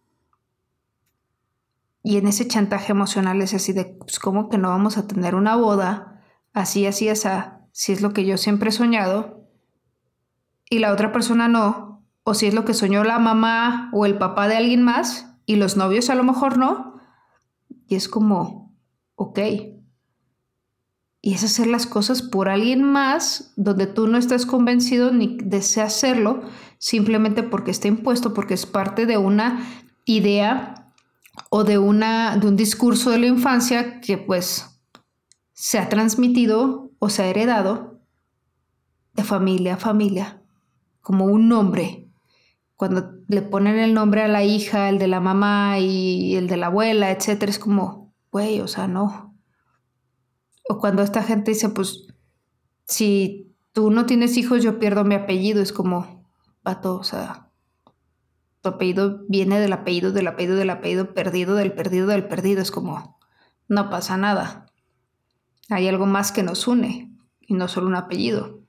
Y 2.03 2.17
en 2.17 2.27
ese 2.27 2.49
chantaje 2.49 2.93
emocional 2.93 3.41
es 3.43 3.55
así 3.55 3.73
de, 3.73 3.85
pues, 3.85 4.19
¿cómo 4.19 4.49
que 4.49 4.59
no 4.59 4.71
vamos 4.71 4.99
a 4.99 5.07
tener 5.07 5.35
una 5.35 5.55
boda? 5.57 6.21
Así, 6.53 6.87
así, 6.87 7.09
así, 7.09 7.29
si 7.73 7.93
es 7.93 8.03
lo 8.03 8.13
que 8.13 8.25
yo 8.25 8.37
siempre 8.37 8.71
he 8.71 8.73
soñado 8.73 9.49
y 10.69 10.79
la 10.79 10.93
otra 10.93 11.13
persona 11.13 11.49
no, 11.49 12.05
o 12.25 12.35
si 12.35 12.47
es 12.47 12.55
lo 12.55 12.65
que 12.65 12.75
soñó 12.75 13.05
la 13.05 13.19
mamá 13.19 13.91
o 13.93 14.07
el 14.07 14.19
papá 14.19 14.49
de 14.49 14.57
alguien 14.57 14.83
más 14.83 15.37
y 15.47 15.57
los 15.57 15.77
novios 15.77 16.11
a 16.11 16.15
lo 16.15 16.25
mejor 16.25 16.59
no. 16.59 17.01
Y 17.87 17.95
es 17.95 18.09
como, 18.09 18.75
ok. 19.17 19.39
Y 21.21 21.35
es 21.35 21.45
hacer 21.45 21.67
las 21.67 21.87
cosas 21.87 22.23
por 22.23 22.49
alguien 22.49 22.83
más 22.83 23.53
donde 23.57 23.87
tú 23.87 24.09
no 24.09 24.19
estás 24.19 24.45
convencido 24.45 25.13
ni 25.13 25.37
deseas 25.39 25.95
hacerlo, 25.95 26.43
simplemente 26.79 27.43
porque 27.43 27.71
está 27.71 27.89
impuesto, 27.89 28.35
porque 28.35 28.55
es 28.55 28.67
parte 28.67 29.07
de 29.07 29.19
una 29.19 29.65
idea 30.05 30.82
o 31.55 31.65
de, 31.65 31.77
una, 31.77 32.39
de 32.39 32.49
un 32.49 32.57
discurso 32.57 33.11
de 33.11 33.19
la 33.19 33.27
infancia 33.27 34.01
que 34.01 34.17
pues 34.17 34.81
se 35.53 35.79
ha 35.79 35.91
transmitido 35.91 36.91
o 36.99 37.11
se 37.11 37.23
ha 37.23 37.27
heredado 37.27 38.01
de 39.13 39.23
familia 39.23 39.75
a 39.75 39.77
familia, 39.77 40.43
como 41.03 41.27
un 41.27 41.51
nombre. 41.51 42.11
Cuando 42.75 43.17
le 43.29 43.43
ponen 43.43 43.79
el 43.79 43.93
nombre 43.93 44.23
a 44.23 44.29
la 44.29 44.45
hija, 44.45 44.89
el 44.89 44.99
de 44.99 45.09
la 45.09 45.21
mamá 45.21 45.79
y 45.79 46.37
el 46.37 46.49
de 46.49 46.57
la 46.57 46.69
abuela, 46.69 47.11
etcétera, 47.11 47.51
es 47.51 47.59
como, 47.59 48.15
güey, 48.31 48.63
o 48.63 48.67
sea, 48.67 48.89
no. 48.89 49.39
O 50.71 50.79
cuando 50.79 51.03
esta 51.03 51.23
gente 51.23 51.51
dice, 51.51 51.69
pues, 51.69 52.07
si 52.87 53.55
tú 53.73 53.91
no 53.91 54.07
tienes 54.07 54.39
hijos, 54.39 54.63
yo 54.63 54.79
pierdo 54.79 55.05
mi 55.05 55.17
apellido, 55.17 55.61
es 55.61 55.75
como, 55.75 56.31
vato, 56.65 56.97
o 56.97 57.05
sea, 57.05 57.52
Tu 58.63 58.69
apellido 58.69 59.25
viene 59.29 59.61
del 59.61 59.73
apellido, 59.73 60.13
del 60.13 60.29
apellido, 60.29 60.57
del 60.57 60.71
apellido 60.71 61.15
perdido, 61.15 61.57
del 61.57 61.73
perdido, 61.73 62.07
del 62.07 62.29
perdido. 62.29 62.63
Es 62.63 62.71
como, 62.71 63.19
no 63.69 63.91
pasa 63.91 64.17
nada. 64.17 64.67
Hay 65.69 65.89
algo 65.89 66.07
más 66.07 66.33
que 66.33 66.43
nos 66.43 66.69
une 66.69 67.17
y 67.41 67.55
no 67.55 67.69
solo 67.69 67.89
un 67.89 67.97
apellido. 67.97 68.61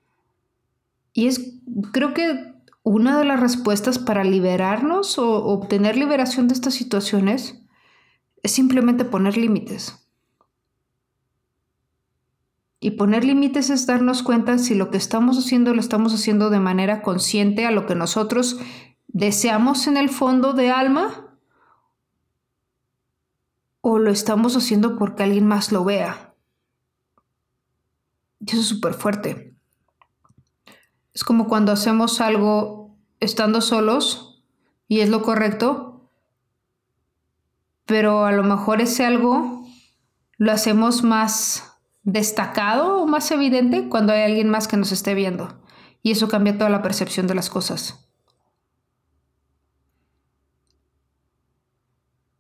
Y 1.14 1.28
es, 1.28 1.60
creo 1.92 2.14
que 2.14 2.54
una 2.82 3.18
de 3.18 3.26
las 3.26 3.40
respuestas 3.40 4.00
para 4.00 4.24
liberarnos 4.24 5.18
o 5.20 5.46
obtener 5.46 5.96
liberación 5.96 6.48
de 6.48 6.56
estas 6.56 6.74
situaciones 6.74 7.64
es 8.42 8.52
simplemente 8.52 9.06
poner 9.06 9.38
límites. 9.38 10.00
Y 12.80 12.92
poner 12.92 13.24
límites 13.24 13.70
es 13.70 13.86
darnos 13.86 14.24
cuenta 14.24 14.58
si 14.58 14.76
lo 14.76 14.92
que 14.92 14.98
estamos 14.98 15.38
haciendo 15.38 15.74
lo 15.74 15.80
estamos 15.80 16.14
haciendo 16.14 16.50
de 16.50 16.60
manera 16.60 17.02
consciente 17.02 17.66
a 17.66 17.72
lo 17.72 17.86
que 17.86 17.96
nosotros 17.96 18.60
deseamos 19.14 19.88
en 19.88 19.96
el 19.96 20.10
fondo 20.10 20.54
de 20.54 20.72
alma 20.72 21.38
o 23.80 24.00
lo 24.00 24.12
estamos 24.12 24.58
haciendo 24.58 24.98
porque 24.98 25.24
alguien 25.24 25.48
más 25.48 25.72
lo 25.72 25.84
vea. 25.86 26.36
Y 28.40 28.52
eso 28.52 28.60
es 28.60 28.68
súper 28.68 28.94
fuerte. 28.94 29.56
Es 31.14 31.24
como 31.24 31.48
cuando 31.48 31.72
hacemos 31.72 32.20
algo 32.20 32.98
estando 33.20 33.62
solos 33.62 34.44
y 34.88 35.02
es 35.02 35.10
lo 35.10 35.22
correcto, 35.22 36.12
pero 37.86 38.26
a 38.26 38.32
lo 38.32 38.44
mejor 38.44 38.82
ese 38.82 39.06
algo 39.06 39.66
lo 40.38 40.52
hacemos 40.52 41.04
más 41.04 41.78
destacado 42.02 43.02
o 43.02 43.06
más 43.06 43.30
evidente 43.32 43.90
cuando 43.90 44.12
hay 44.12 44.24
alguien 44.24 44.50
más 44.50 44.68
que 44.68 44.78
nos 44.78 44.92
esté 44.92 45.14
viendo. 45.14 45.62
Y 46.02 46.12
eso 46.12 46.28
cambia 46.28 46.58
toda 46.58 46.70
la 46.70 46.82
percepción 46.82 47.28
de 47.28 47.36
las 47.36 47.50
cosas. 47.50 48.04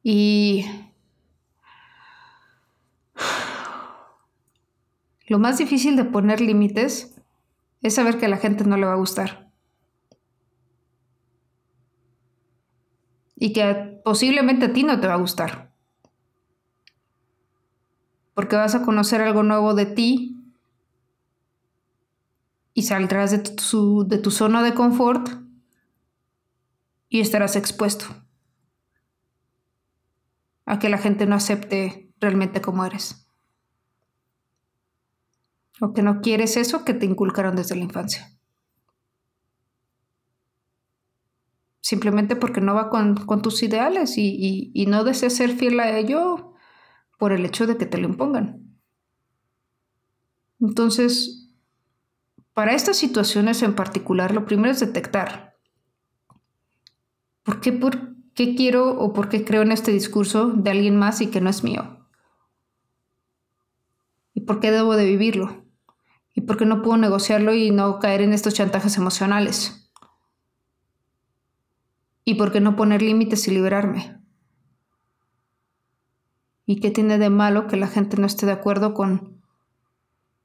Y 0.04 0.66
lo 5.28 5.40
más 5.40 5.58
difícil 5.58 5.96
de 5.96 6.06
poner 6.06 6.42
límites 6.42 7.20
es 7.82 7.96
saber 7.96 8.20
que 8.20 8.26
a 8.26 8.30
la 8.30 8.38
gente 8.38 8.66
no 8.66 8.78
le 8.78 8.86
va 8.86 8.94
a 8.94 8.98
gustar. 8.98 9.50
Y 13.36 13.54
que 13.54 14.02
posiblemente 14.04 14.66
a 14.66 14.74
ti 14.74 14.84
no 14.84 15.00
te 15.00 15.08
va 15.08 15.14
a 15.14 15.18
gustar 15.18 15.74
porque 18.34 18.56
vas 18.56 18.76
a 18.76 18.84
conocer 18.84 19.22
algo 19.22 19.44
nuevo 19.44 19.74
de 19.74 19.86
ti 19.86 20.54
y 22.74 22.84
saldrás 22.84 23.32
de 23.32 23.40
tu, 23.40 24.08
de 24.08 24.18
tu 24.18 24.32
zona 24.32 24.64
de 24.64 24.74
confort 24.74 25.30
y 27.10 27.20
estarás 27.20 27.56
expuesto 27.56 28.23
a 30.66 30.80
que 30.80 30.90
la 30.90 30.98
gente 30.98 31.26
no 31.26 31.36
acepte 31.36 32.14
realmente 32.20 32.62
como 32.62 32.86
eres. 32.86 33.28
O 35.82 35.94
que 35.94 36.02
no 36.02 36.22
quieres 36.22 36.56
eso 36.58 36.86
que 36.86 36.94
te 36.94 37.06
inculcaron 37.06 37.56
desde 37.56 37.76
la 37.76 37.84
infancia. 37.84 38.30
Simplemente 41.82 42.36
porque 42.36 42.62
no 42.62 42.74
va 42.74 42.90
con, 42.90 43.42
tus 43.42 43.62
ideales 43.62 44.14
y, 44.18 44.86
no 44.88 45.04
deseas 45.04 45.34
ser 45.34 45.52
fiel 45.52 45.80
a 45.80 45.98
ello, 45.98 46.54
por 47.20 47.34
el 47.34 47.46
hecho 47.46 47.68
de 47.68 47.78
que 47.78 47.86
te 47.86 47.98
lo 47.98 48.08
impongan. 48.08 48.78
Entonces, 50.62 51.50
para 52.54 52.74
estas 52.74 52.98
situaciones 52.98 53.62
en 53.64 53.76
particular, 53.76 54.34
lo 54.34 54.46
primero 54.46 54.72
es 54.72 54.80
detectar 54.80 55.58
por 57.44 57.60
qué, 57.60 57.74
por 57.74 58.13
qué 58.36 58.56
quiero 58.56 58.98
o 59.00 59.14
por 59.14 59.30
qué 59.30 59.46
creo 59.46 59.62
en 59.62 59.72
este 59.72 59.92
discurso 59.92 60.48
de 60.50 60.72
alguien 60.72 60.98
más 60.98 61.22
y 61.22 61.28
que 61.28 61.42
no 61.42 61.50
es 61.50 61.64
mío. 61.64 62.08
Y 64.34 64.42
por 64.42 64.60
qué 64.60 64.72
debo 64.72 64.96
de 64.96 65.06
vivirlo. 65.06 65.64
Y 66.34 66.42
por 66.42 66.58
qué 66.58 66.66
no 66.66 66.82
puedo 66.82 66.98
negociarlo 66.98 67.54
y 67.54 67.70
no 67.72 68.00
caer 68.00 68.22
en 68.22 68.34
estos 68.34 68.56
chantajes 68.56 68.98
emocionales. 68.98 69.92
Y 72.26 72.36
por 72.36 72.52
qué 72.52 72.60
no 72.60 72.76
poner 72.76 73.02
límites 73.02 73.48
y 73.48 73.52
liberarme. 73.52 74.20
¿Y 76.66 76.80
qué 76.80 76.90
tiene 76.90 77.18
de 77.18 77.30
malo 77.30 77.68
que 77.68 77.78
la 77.78 77.88
gente 77.88 78.18
no 78.18 78.26
esté 78.26 78.46
de 78.46 78.54
acuerdo 78.54 78.94
con, 78.94 79.42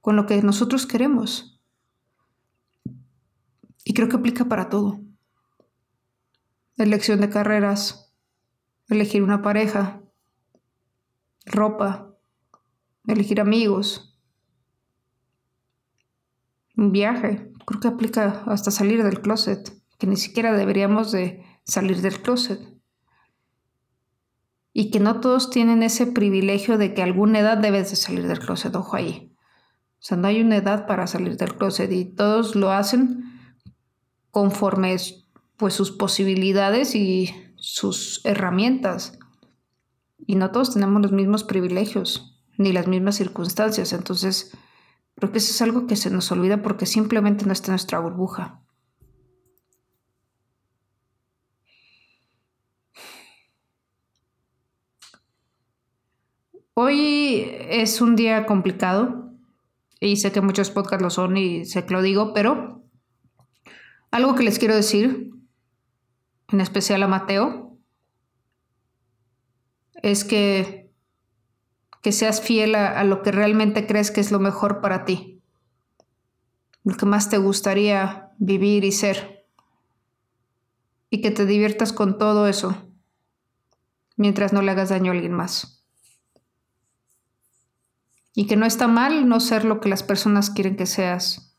con 0.00 0.16
lo 0.16 0.26
que 0.26 0.42
nosotros 0.42 0.86
queremos? 0.86 1.62
Y 3.84 3.94
creo 3.94 4.08
que 4.08 4.16
aplica 4.16 4.44
para 4.46 4.68
todo. 4.68 5.00
Elección 6.78 7.20
de 7.20 7.28
carreras, 7.28 8.14
elegir 8.88 9.24
una 9.24 9.42
pareja, 9.42 10.00
ropa, 11.44 12.14
elegir 13.06 13.40
amigos, 13.40 14.16
un 16.76 16.92
viaje. 16.92 17.52
Creo 17.66 17.80
que 17.80 17.88
aplica 17.88 18.44
hasta 18.46 18.70
salir 18.70 19.02
del 19.02 19.20
closet, 19.20 19.72
que 19.98 20.06
ni 20.06 20.16
siquiera 20.16 20.56
deberíamos 20.56 21.10
de 21.10 21.44
salir 21.64 22.00
del 22.00 22.22
closet 22.22 22.60
y 24.72 24.92
que 24.92 25.00
no 25.00 25.18
todos 25.18 25.50
tienen 25.50 25.82
ese 25.82 26.06
privilegio 26.06 26.78
de 26.78 26.94
que 26.94 27.02
a 27.02 27.06
alguna 27.06 27.40
edad 27.40 27.58
debes 27.58 27.90
de 27.90 27.96
salir 27.96 28.28
del 28.28 28.38
closet, 28.38 28.72
ojo 28.76 28.94
ahí. 28.94 29.34
O 29.94 30.02
sea, 30.02 30.16
no 30.16 30.28
hay 30.28 30.40
una 30.40 30.56
edad 30.56 30.86
para 30.86 31.08
salir 31.08 31.36
del 31.36 31.56
closet 31.56 31.90
y 31.90 32.04
todos 32.04 32.54
lo 32.54 32.70
hacen 32.70 33.24
conforme 34.30 34.94
pues 35.58 35.74
sus 35.74 35.90
posibilidades 35.90 36.94
y 36.94 37.34
sus 37.56 38.24
herramientas. 38.24 39.18
Y 40.26 40.36
no 40.36 40.50
todos 40.50 40.72
tenemos 40.72 41.02
los 41.02 41.12
mismos 41.12 41.44
privilegios 41.44 42.40
ni 42.56 42.72
las 42.72 42.86
mismas 42.86 43.16
circunstancias. 43.16 43.92
Entonces, 43.92 44.52
creo 45.16 45.32
que 45.32 45.38
eso 45.38 45.50
es 45.50 45.60
algo 45.62 45.86
que 45.86 45.96
se 45.96 46.10
nos 46.10 46.30
olvida 46.32 46.62
porque 46.62 46.86
simplemente 46.86 47.44
no 47.44 47.52
está 47.52 47.66
en 47.66 47.72
nuestra 47.72 47.98
burbuja. 47.98 48.62
Hoy 56.74 57.42
es 57.68 58.00
un 58.00 58.14
día 58.14 58.46
complicado 58.46 59.32
y 59.98 60.16
sé 60.16 60.30
que 60.30 60.40
muchos 60.40 60.70
podcasts 60.70 61.02
lo 61.02 61.10
son 61.10 61.36
y 61.36 61.64
sé 61.64 61.84
que 61.84 61.92
lo 61.92 62.02
digo, 62.02 62.32
pero 62.32 62.84
algo 64.12 64.36
que 64.36 64.44
les 64.44 64.60
quiero 64.60 64.76
decir, 64.76 65.37
en 66.48 66.60
especial 66.60 67.02
a 67.02 67.08
Mateo, 67.08 67.78
es 70.02 70.24
que, 70.24 70.90
que 72.02 72.12
seas 72.12 72.40
fiel 72.40 72.74
a, 72.74 72.98
a 72.98 73.04
lo 73.04 73.22
que 73.22 73.32
realmente 73.32 73.86
crees 73.86 74.10
que 74.10 74.20
es 74.20 74.30
lo 74.30 74.38
mejor 74.38 74.80
para 74.80 75.04
ti, 75.04 75.42
lo 76.84 76.96
que 76.96 77.06
más 77.06 77.30
te 77.30 77.38
gustaría 77.38 78.30
vivir 78.38 78.84
y 78.84 78.92
ser, 78.92 79.46
y 81.10 81.20
que 81.20 81.30
te 81.30 81.46
diviertas 81.46 81.92
con 81.92 82.18
todo 82.18 82.48
eso 82.48 82.84
mientras 84.16 84.52
no 84.52 84.62
le 84.62 84.70
hagas 84.72 84.90
daño 84.90 85.12
a 85.12 85.14
alguien 85.14 85.32
más 85.32 85.78
y 88.38 88.46
que 88.46 88.54
no 88.54 88.66
está 88.66 88.86
mal 88.86 89.28
no 89.28 89.40
ser 89.40 89.64
lo 89.64 89.80
que 89.80 89.88
las 89.88 90.04
personas 90.04 90.48
quieren 90.48 90.76
que 90.76 90.86
seas 90.86 91.56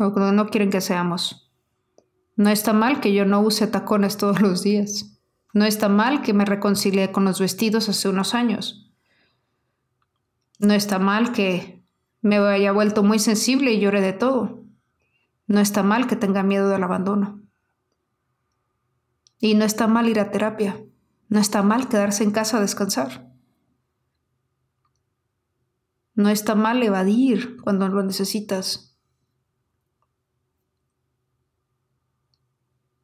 o 0.00 0.12
que 0.12 0.18
no 0.18 0.48
quieren 0.48 0.70
que 0.70 0.80
seamos. 0.80 1.47
No 2.38 2.50
está 2.50 2.72
mal 2.72 3.00
que 3.00 3.12
yo 3.12 3.24
no 3.24 3.40
use 3.40 3.66
tacones 3.66 4.16
todos 4.16 4.40
los 4.40 4.62
días. 4.62 5.18
No 5.52 5.64
está 5.64 5.88
mal 5.88 6.22
que 6.22 6.32
me 6.32 6.44
reconcilie 6.44 7.10
con 7.10 7.24
los 7.24 7.40
vestidos 7.40 7.88
hace 7.88 8.08
unos 8.08 8.32
años. 8.32 8.92
No 10.60 10.72
está 10.72 11.00
mal 11.00 11.32
que 11.32 11.84
me 12.20 12.36
haya 12.38 12.70
vuelto 12.70 13.02
muy 13.02 13.18
sensible 13.18 13.72
y 13.72 13.80
llore 13.80 14.00
de 14.00 14.12
todo. 14.12 14.62
No 15.48 15.58
está 15.58 15.82
mal 15.82 16.06
que 16.06 16.14
tenga 16.14 16.44
miedo 16.44 16.68
del 16.68 16.84
abandono. 16.84 17.42
Y 19.40 19.56
no 19.56 19.64
está 19.64 19.88
mal 19.88 20.08
ir 20.08 20.20
a 20.20 20.30
terapia. 20.30 20.80
No 21.28 21.40
está 21.40 21.64
mal 21.64 21.88
quedarse 21.88 22.22
en 22.22 22.30
casa 22.30 22.58
a 22.58 22.60
descansar. 22.60 23.32
No 26.14 26.28
está 26.28 26.54
mal 26.54 26.80
evadir 26.84 27.56
cuando 27.62 27.88
lo 27.88 28.04
necesitas. 28.04 28.87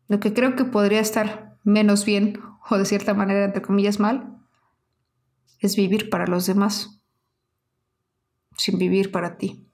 Lo 0.09 0.21
que 0.21 0.35
creo 0.35 0.55
que 0.57 0.65
podría 0.65 1.01
estar 1.01 1.59
menos 1.65 2.05
bien, 2.05 2.41
o 2.69 2.77
de 2.77 2.85
cierta 2.85 3.15
manera, 3.15 3.45
entre 3.45 3.63
comillas, 3.63 3.99
mal, 4.01 4.39
es 5.61 5.77
vivir 5.77 6.11
para 6.11 6.27
los 6.27 6.47
demás, 6.47 7.01
sin 8.57 8.79
vivir 8.79 9.11
para 9.11 9.39
ti. 9.39 9.67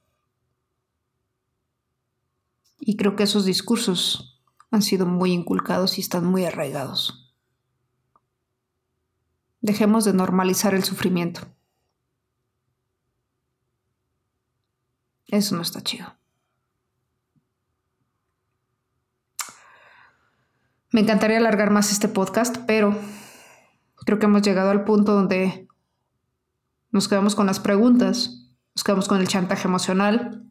Y 2.78 2.96
creo 2.96 3.16
que 3.16 3.24
esos 3.24 3.44
discursos 3.44 4.42
han 4.70 4.82
sido 4.82 5.04
muy 5.04 5.32
inculcados 5.32 5.98
y 5.98 6.00
están 6.00 6.24
muy 6.24 6.44
arraigados. 6.44 7.34
Dejemos 9.60 10.04
de 10.04 10.14
normalizar 10.14 10.74
el 10.74 10.84
sufrimiento. 10.84 11.42
Eso 15.26 15.54
no 15.54 15.62
está 15.62 15.82
chido. 15.82 16.19
Me 20.92 21.02
encantaría 21.02 21.38
alargar 21.38 21.70
más 21.70 21.92
este 21.92 22.08
podcast, 22.08 22.56
pero 22.66 22.96
creo 24.04 24.18
que 24.18 24.26
hemos 24.26 24.42
llegado 24.42 24.70
al 24.70 24.82
punto 24.82 25.14
donde 25.14 25.68
nos 26.90 27.06
quedamos 27.06 27.36
con 27.36 27.46
las 27.46 27.60
preguntas, 27.60 28.48
nos 28.74 28.82
quedamos 28.82 29.06
con 29.06 29.20
el 29.20 29.28
chantaje 29.28 29.68
emocional, 29.68 30.44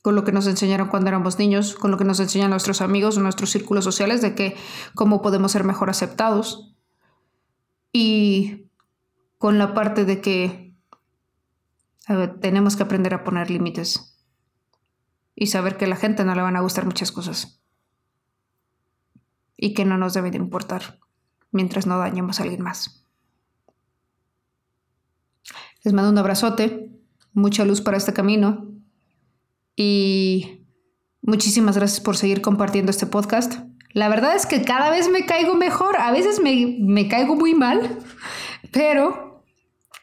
con 0.00 0.14
lo 0.14 0.22
que 0.22 0.30
nos 0.30 0.46
enseñaron 0.46 0.86
cuando 0.86 1.08
éramos 1.08 1.40
niños, 1.40 1.74
con 1.74 1.90
lo 1.90 1.98
que 1.98 2.04
nos 2.04 2.20
enseñan 2.20 2.50
nuestros 2.50 2.80
amigos 2.80 3.18
nuestros 3.18 3.50
círculos 3.50 3.82
sociales 3.82 4.22
de 4.22 4.36
que 4.36 4.56
cómo 4.94 5.22
podemos 5.22 5.50
ser 5.50 5.64
mejor 5.64 5.90
aceptados. 5.90 6.76
Y 7.92 8.70
con 9.38 9.58
la 9.58 9.74
parte 9.74 10.04
de 10.04 10.20
que 10.20 10.76
tenemos 12.40 12.76
que 12.76 12.84
aprender 12.84 13.12
a 13.12 13.24
poner 13.24 13.50
límites 13.50 14.24
y 15.34 15.48
saber 15.48 15.76
que 15.76 15.86
a 15.86 15.88
la 15.88 15.96
gente 15.96 16.24
no 16.24 16.36
le 16.36 16.42
van 16.42 16.56
a 16.56 16.60
gustar 16.60 16.84
muchas 16.84 17.10
cosas 17.10 17.58
y 19.58 19.74
que 19.74 19.84
no 19.84 19.98
nos 19.98 20.14
debe 20.14 20.30
de 20.30 20.38
importar 20.38 20.98
mientras 21.50 21.86
no 21.86 21.98
dañemos 21.98 22.40
a 22.40 22.44
alguien 22.44 22.62
más. 22.62 23.04
Les 25.82 25.92
mando 25.92 26.10
un 26.10 26.18
abrazote, 26.18 26.92
mucha 27.32 27.64
luz 27.64 27.80
para 27.80 27.96
este 27.96 28.12
camino 28.12 28.68
y 29.76 30.66
muchísimas 31.22 31.76
gracias 31.76 32.00
por 32.00 32.16
seguir 32.16 32.40
compartiendo 32.40 32.90
este 32.90 33.06
podcast. 33.06 33.60
La 33.92 34.08
verdad 34.08 34.36
es 34.36 34.46
que 34.46 34.62
cada 34.62 34.90
vez 34.90 35.10
me 35.10 35.26
caigo 35.26 35.54
mejor, 35.54 35.96
a 35.96 36.12
veces 36.12 36.40
me, 36.40 37.08
caigo 37.08 37.34
muy 37.34 37.54
mal, 37.54 37.98
pero 38.70 39.42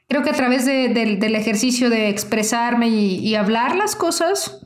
creo 0.07 0.23
que 0.23 0.31
a 0.31 0.33
través 0.33 0.65
del 0.65 1.35
ejercicio 1.35 1.89
de 1.89 2.09
expresarme 2.09 2.89
y 2.89 3.35
hablar 3.35 3.75
las 3.75 3.95
cosas, 3.95 4.65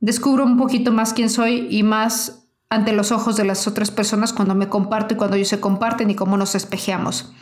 descubro 0.00 0.44
un 0.44 0.56
poquito 0.56 0.92
más 0.92 1.14
quién 1.14 1.30
soy 1.30 1.68
y 1.70 1.82
más 1.82 2.39
ante 2.70 2.92
los 2.92 3.10
ojos 3.10 3.36
de 3.36 3.44
las 3.44 3.66
otras 3.66 3.90
personas 3.90 4.32
cuando 4.32 4.54
me 4.54 4.68
comparto 4.68 5.14
y 5.14 5.16
cuando 5.16 5.36
ellos 5.36 5.48
se 5.48 5.60
comparten 5.60 6.08
y 6.08 6.14
cómo 6.14 6.36
nos 6.36 6.54
espejeamos. 6.54 7.32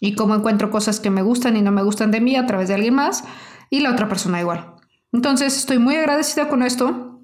Y 0.00 0.16
cómo 0.16 0.34
encuentro 0.34 0.70
cosas 0.70 0.98
que 0.98 1.10
me 1.10 1.22
gustan 1.22 1.56
y 1.56 1.62
no 1.62 1.70
me 1.70 1.84
gustan 1.84 2.10
de 2.10 2.20
mí 2.20 2.34
a 2.34 2.46
través 2.46 2.66
de 2.68 2.74
alguien 2.74 2.94
más 2.94 3.22
y 3.70 3.80
la 3.80 3.92
otra 3.92 4.08
persona 4.08 4.40
igual. 4.40 4.74
Entonces 5.12 5.56
estoy 5.56 5.78
muy 5.78 5.94
agradecida 5.94 6.48
con 6.48 6.64
esto, 6.64 7.20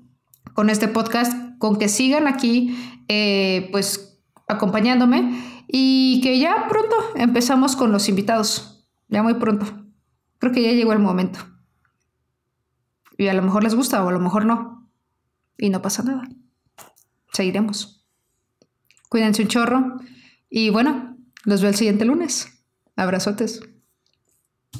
con 0.55 0.71
este 0.71 0.87
podcast, 0.87 1.59
con 1.59 1.77
que 1.77 1.89
sigan 1.89 2.29
aquí 2.29 2.79
eh, 3.09 3.69
pues 3.73 4.23
acompañándome 4.47 5.65
y 5.67 6.21
que 6.23 6.39
ya 6.39 6.69
pronto 6.69 6.95
empezamos 7.17 7.75
con 7.75 7.91
los 7.91 8.09
invitados, 8.09 8.89
ya 9.09 9.25
muy 9.25 9.35
pronto. 9.35 9.67
Creo 10.39 10.53
que 10.53 10.63
ya 10.63 10.71
llegó 10.71 10.93
el 10.93 11.01
momento. 11.01 11.41
Y 13.17 13.27
a 13.27 13.35
lo 13.35 13.43
mejor 13.43 13.65
les 13.65 13.75
gusta 13.75 14.05
o 14.05 14.09
a 14.09 14.13
lo 14.13 14.21
mejor 14.21 14.47
no. 14.47 14.89
Y 15.57 15.71
no 15.71 15.83
pasa 15.83 16.05
nada 16.05 16.29
seguiremos. 17.39 18.05
Cuídense 19.09 19.43
un 19.43 19.49
chorro 19.49 19.97
y 20.51 20.71
bueno, 20.71 21.17
los 21.45 21.63
veo 21.63 21.71
el 21.71 21.77
siguiente 21.77 22.05
lunes. 22.05 22.49
Abrazotes. 22.97 23.61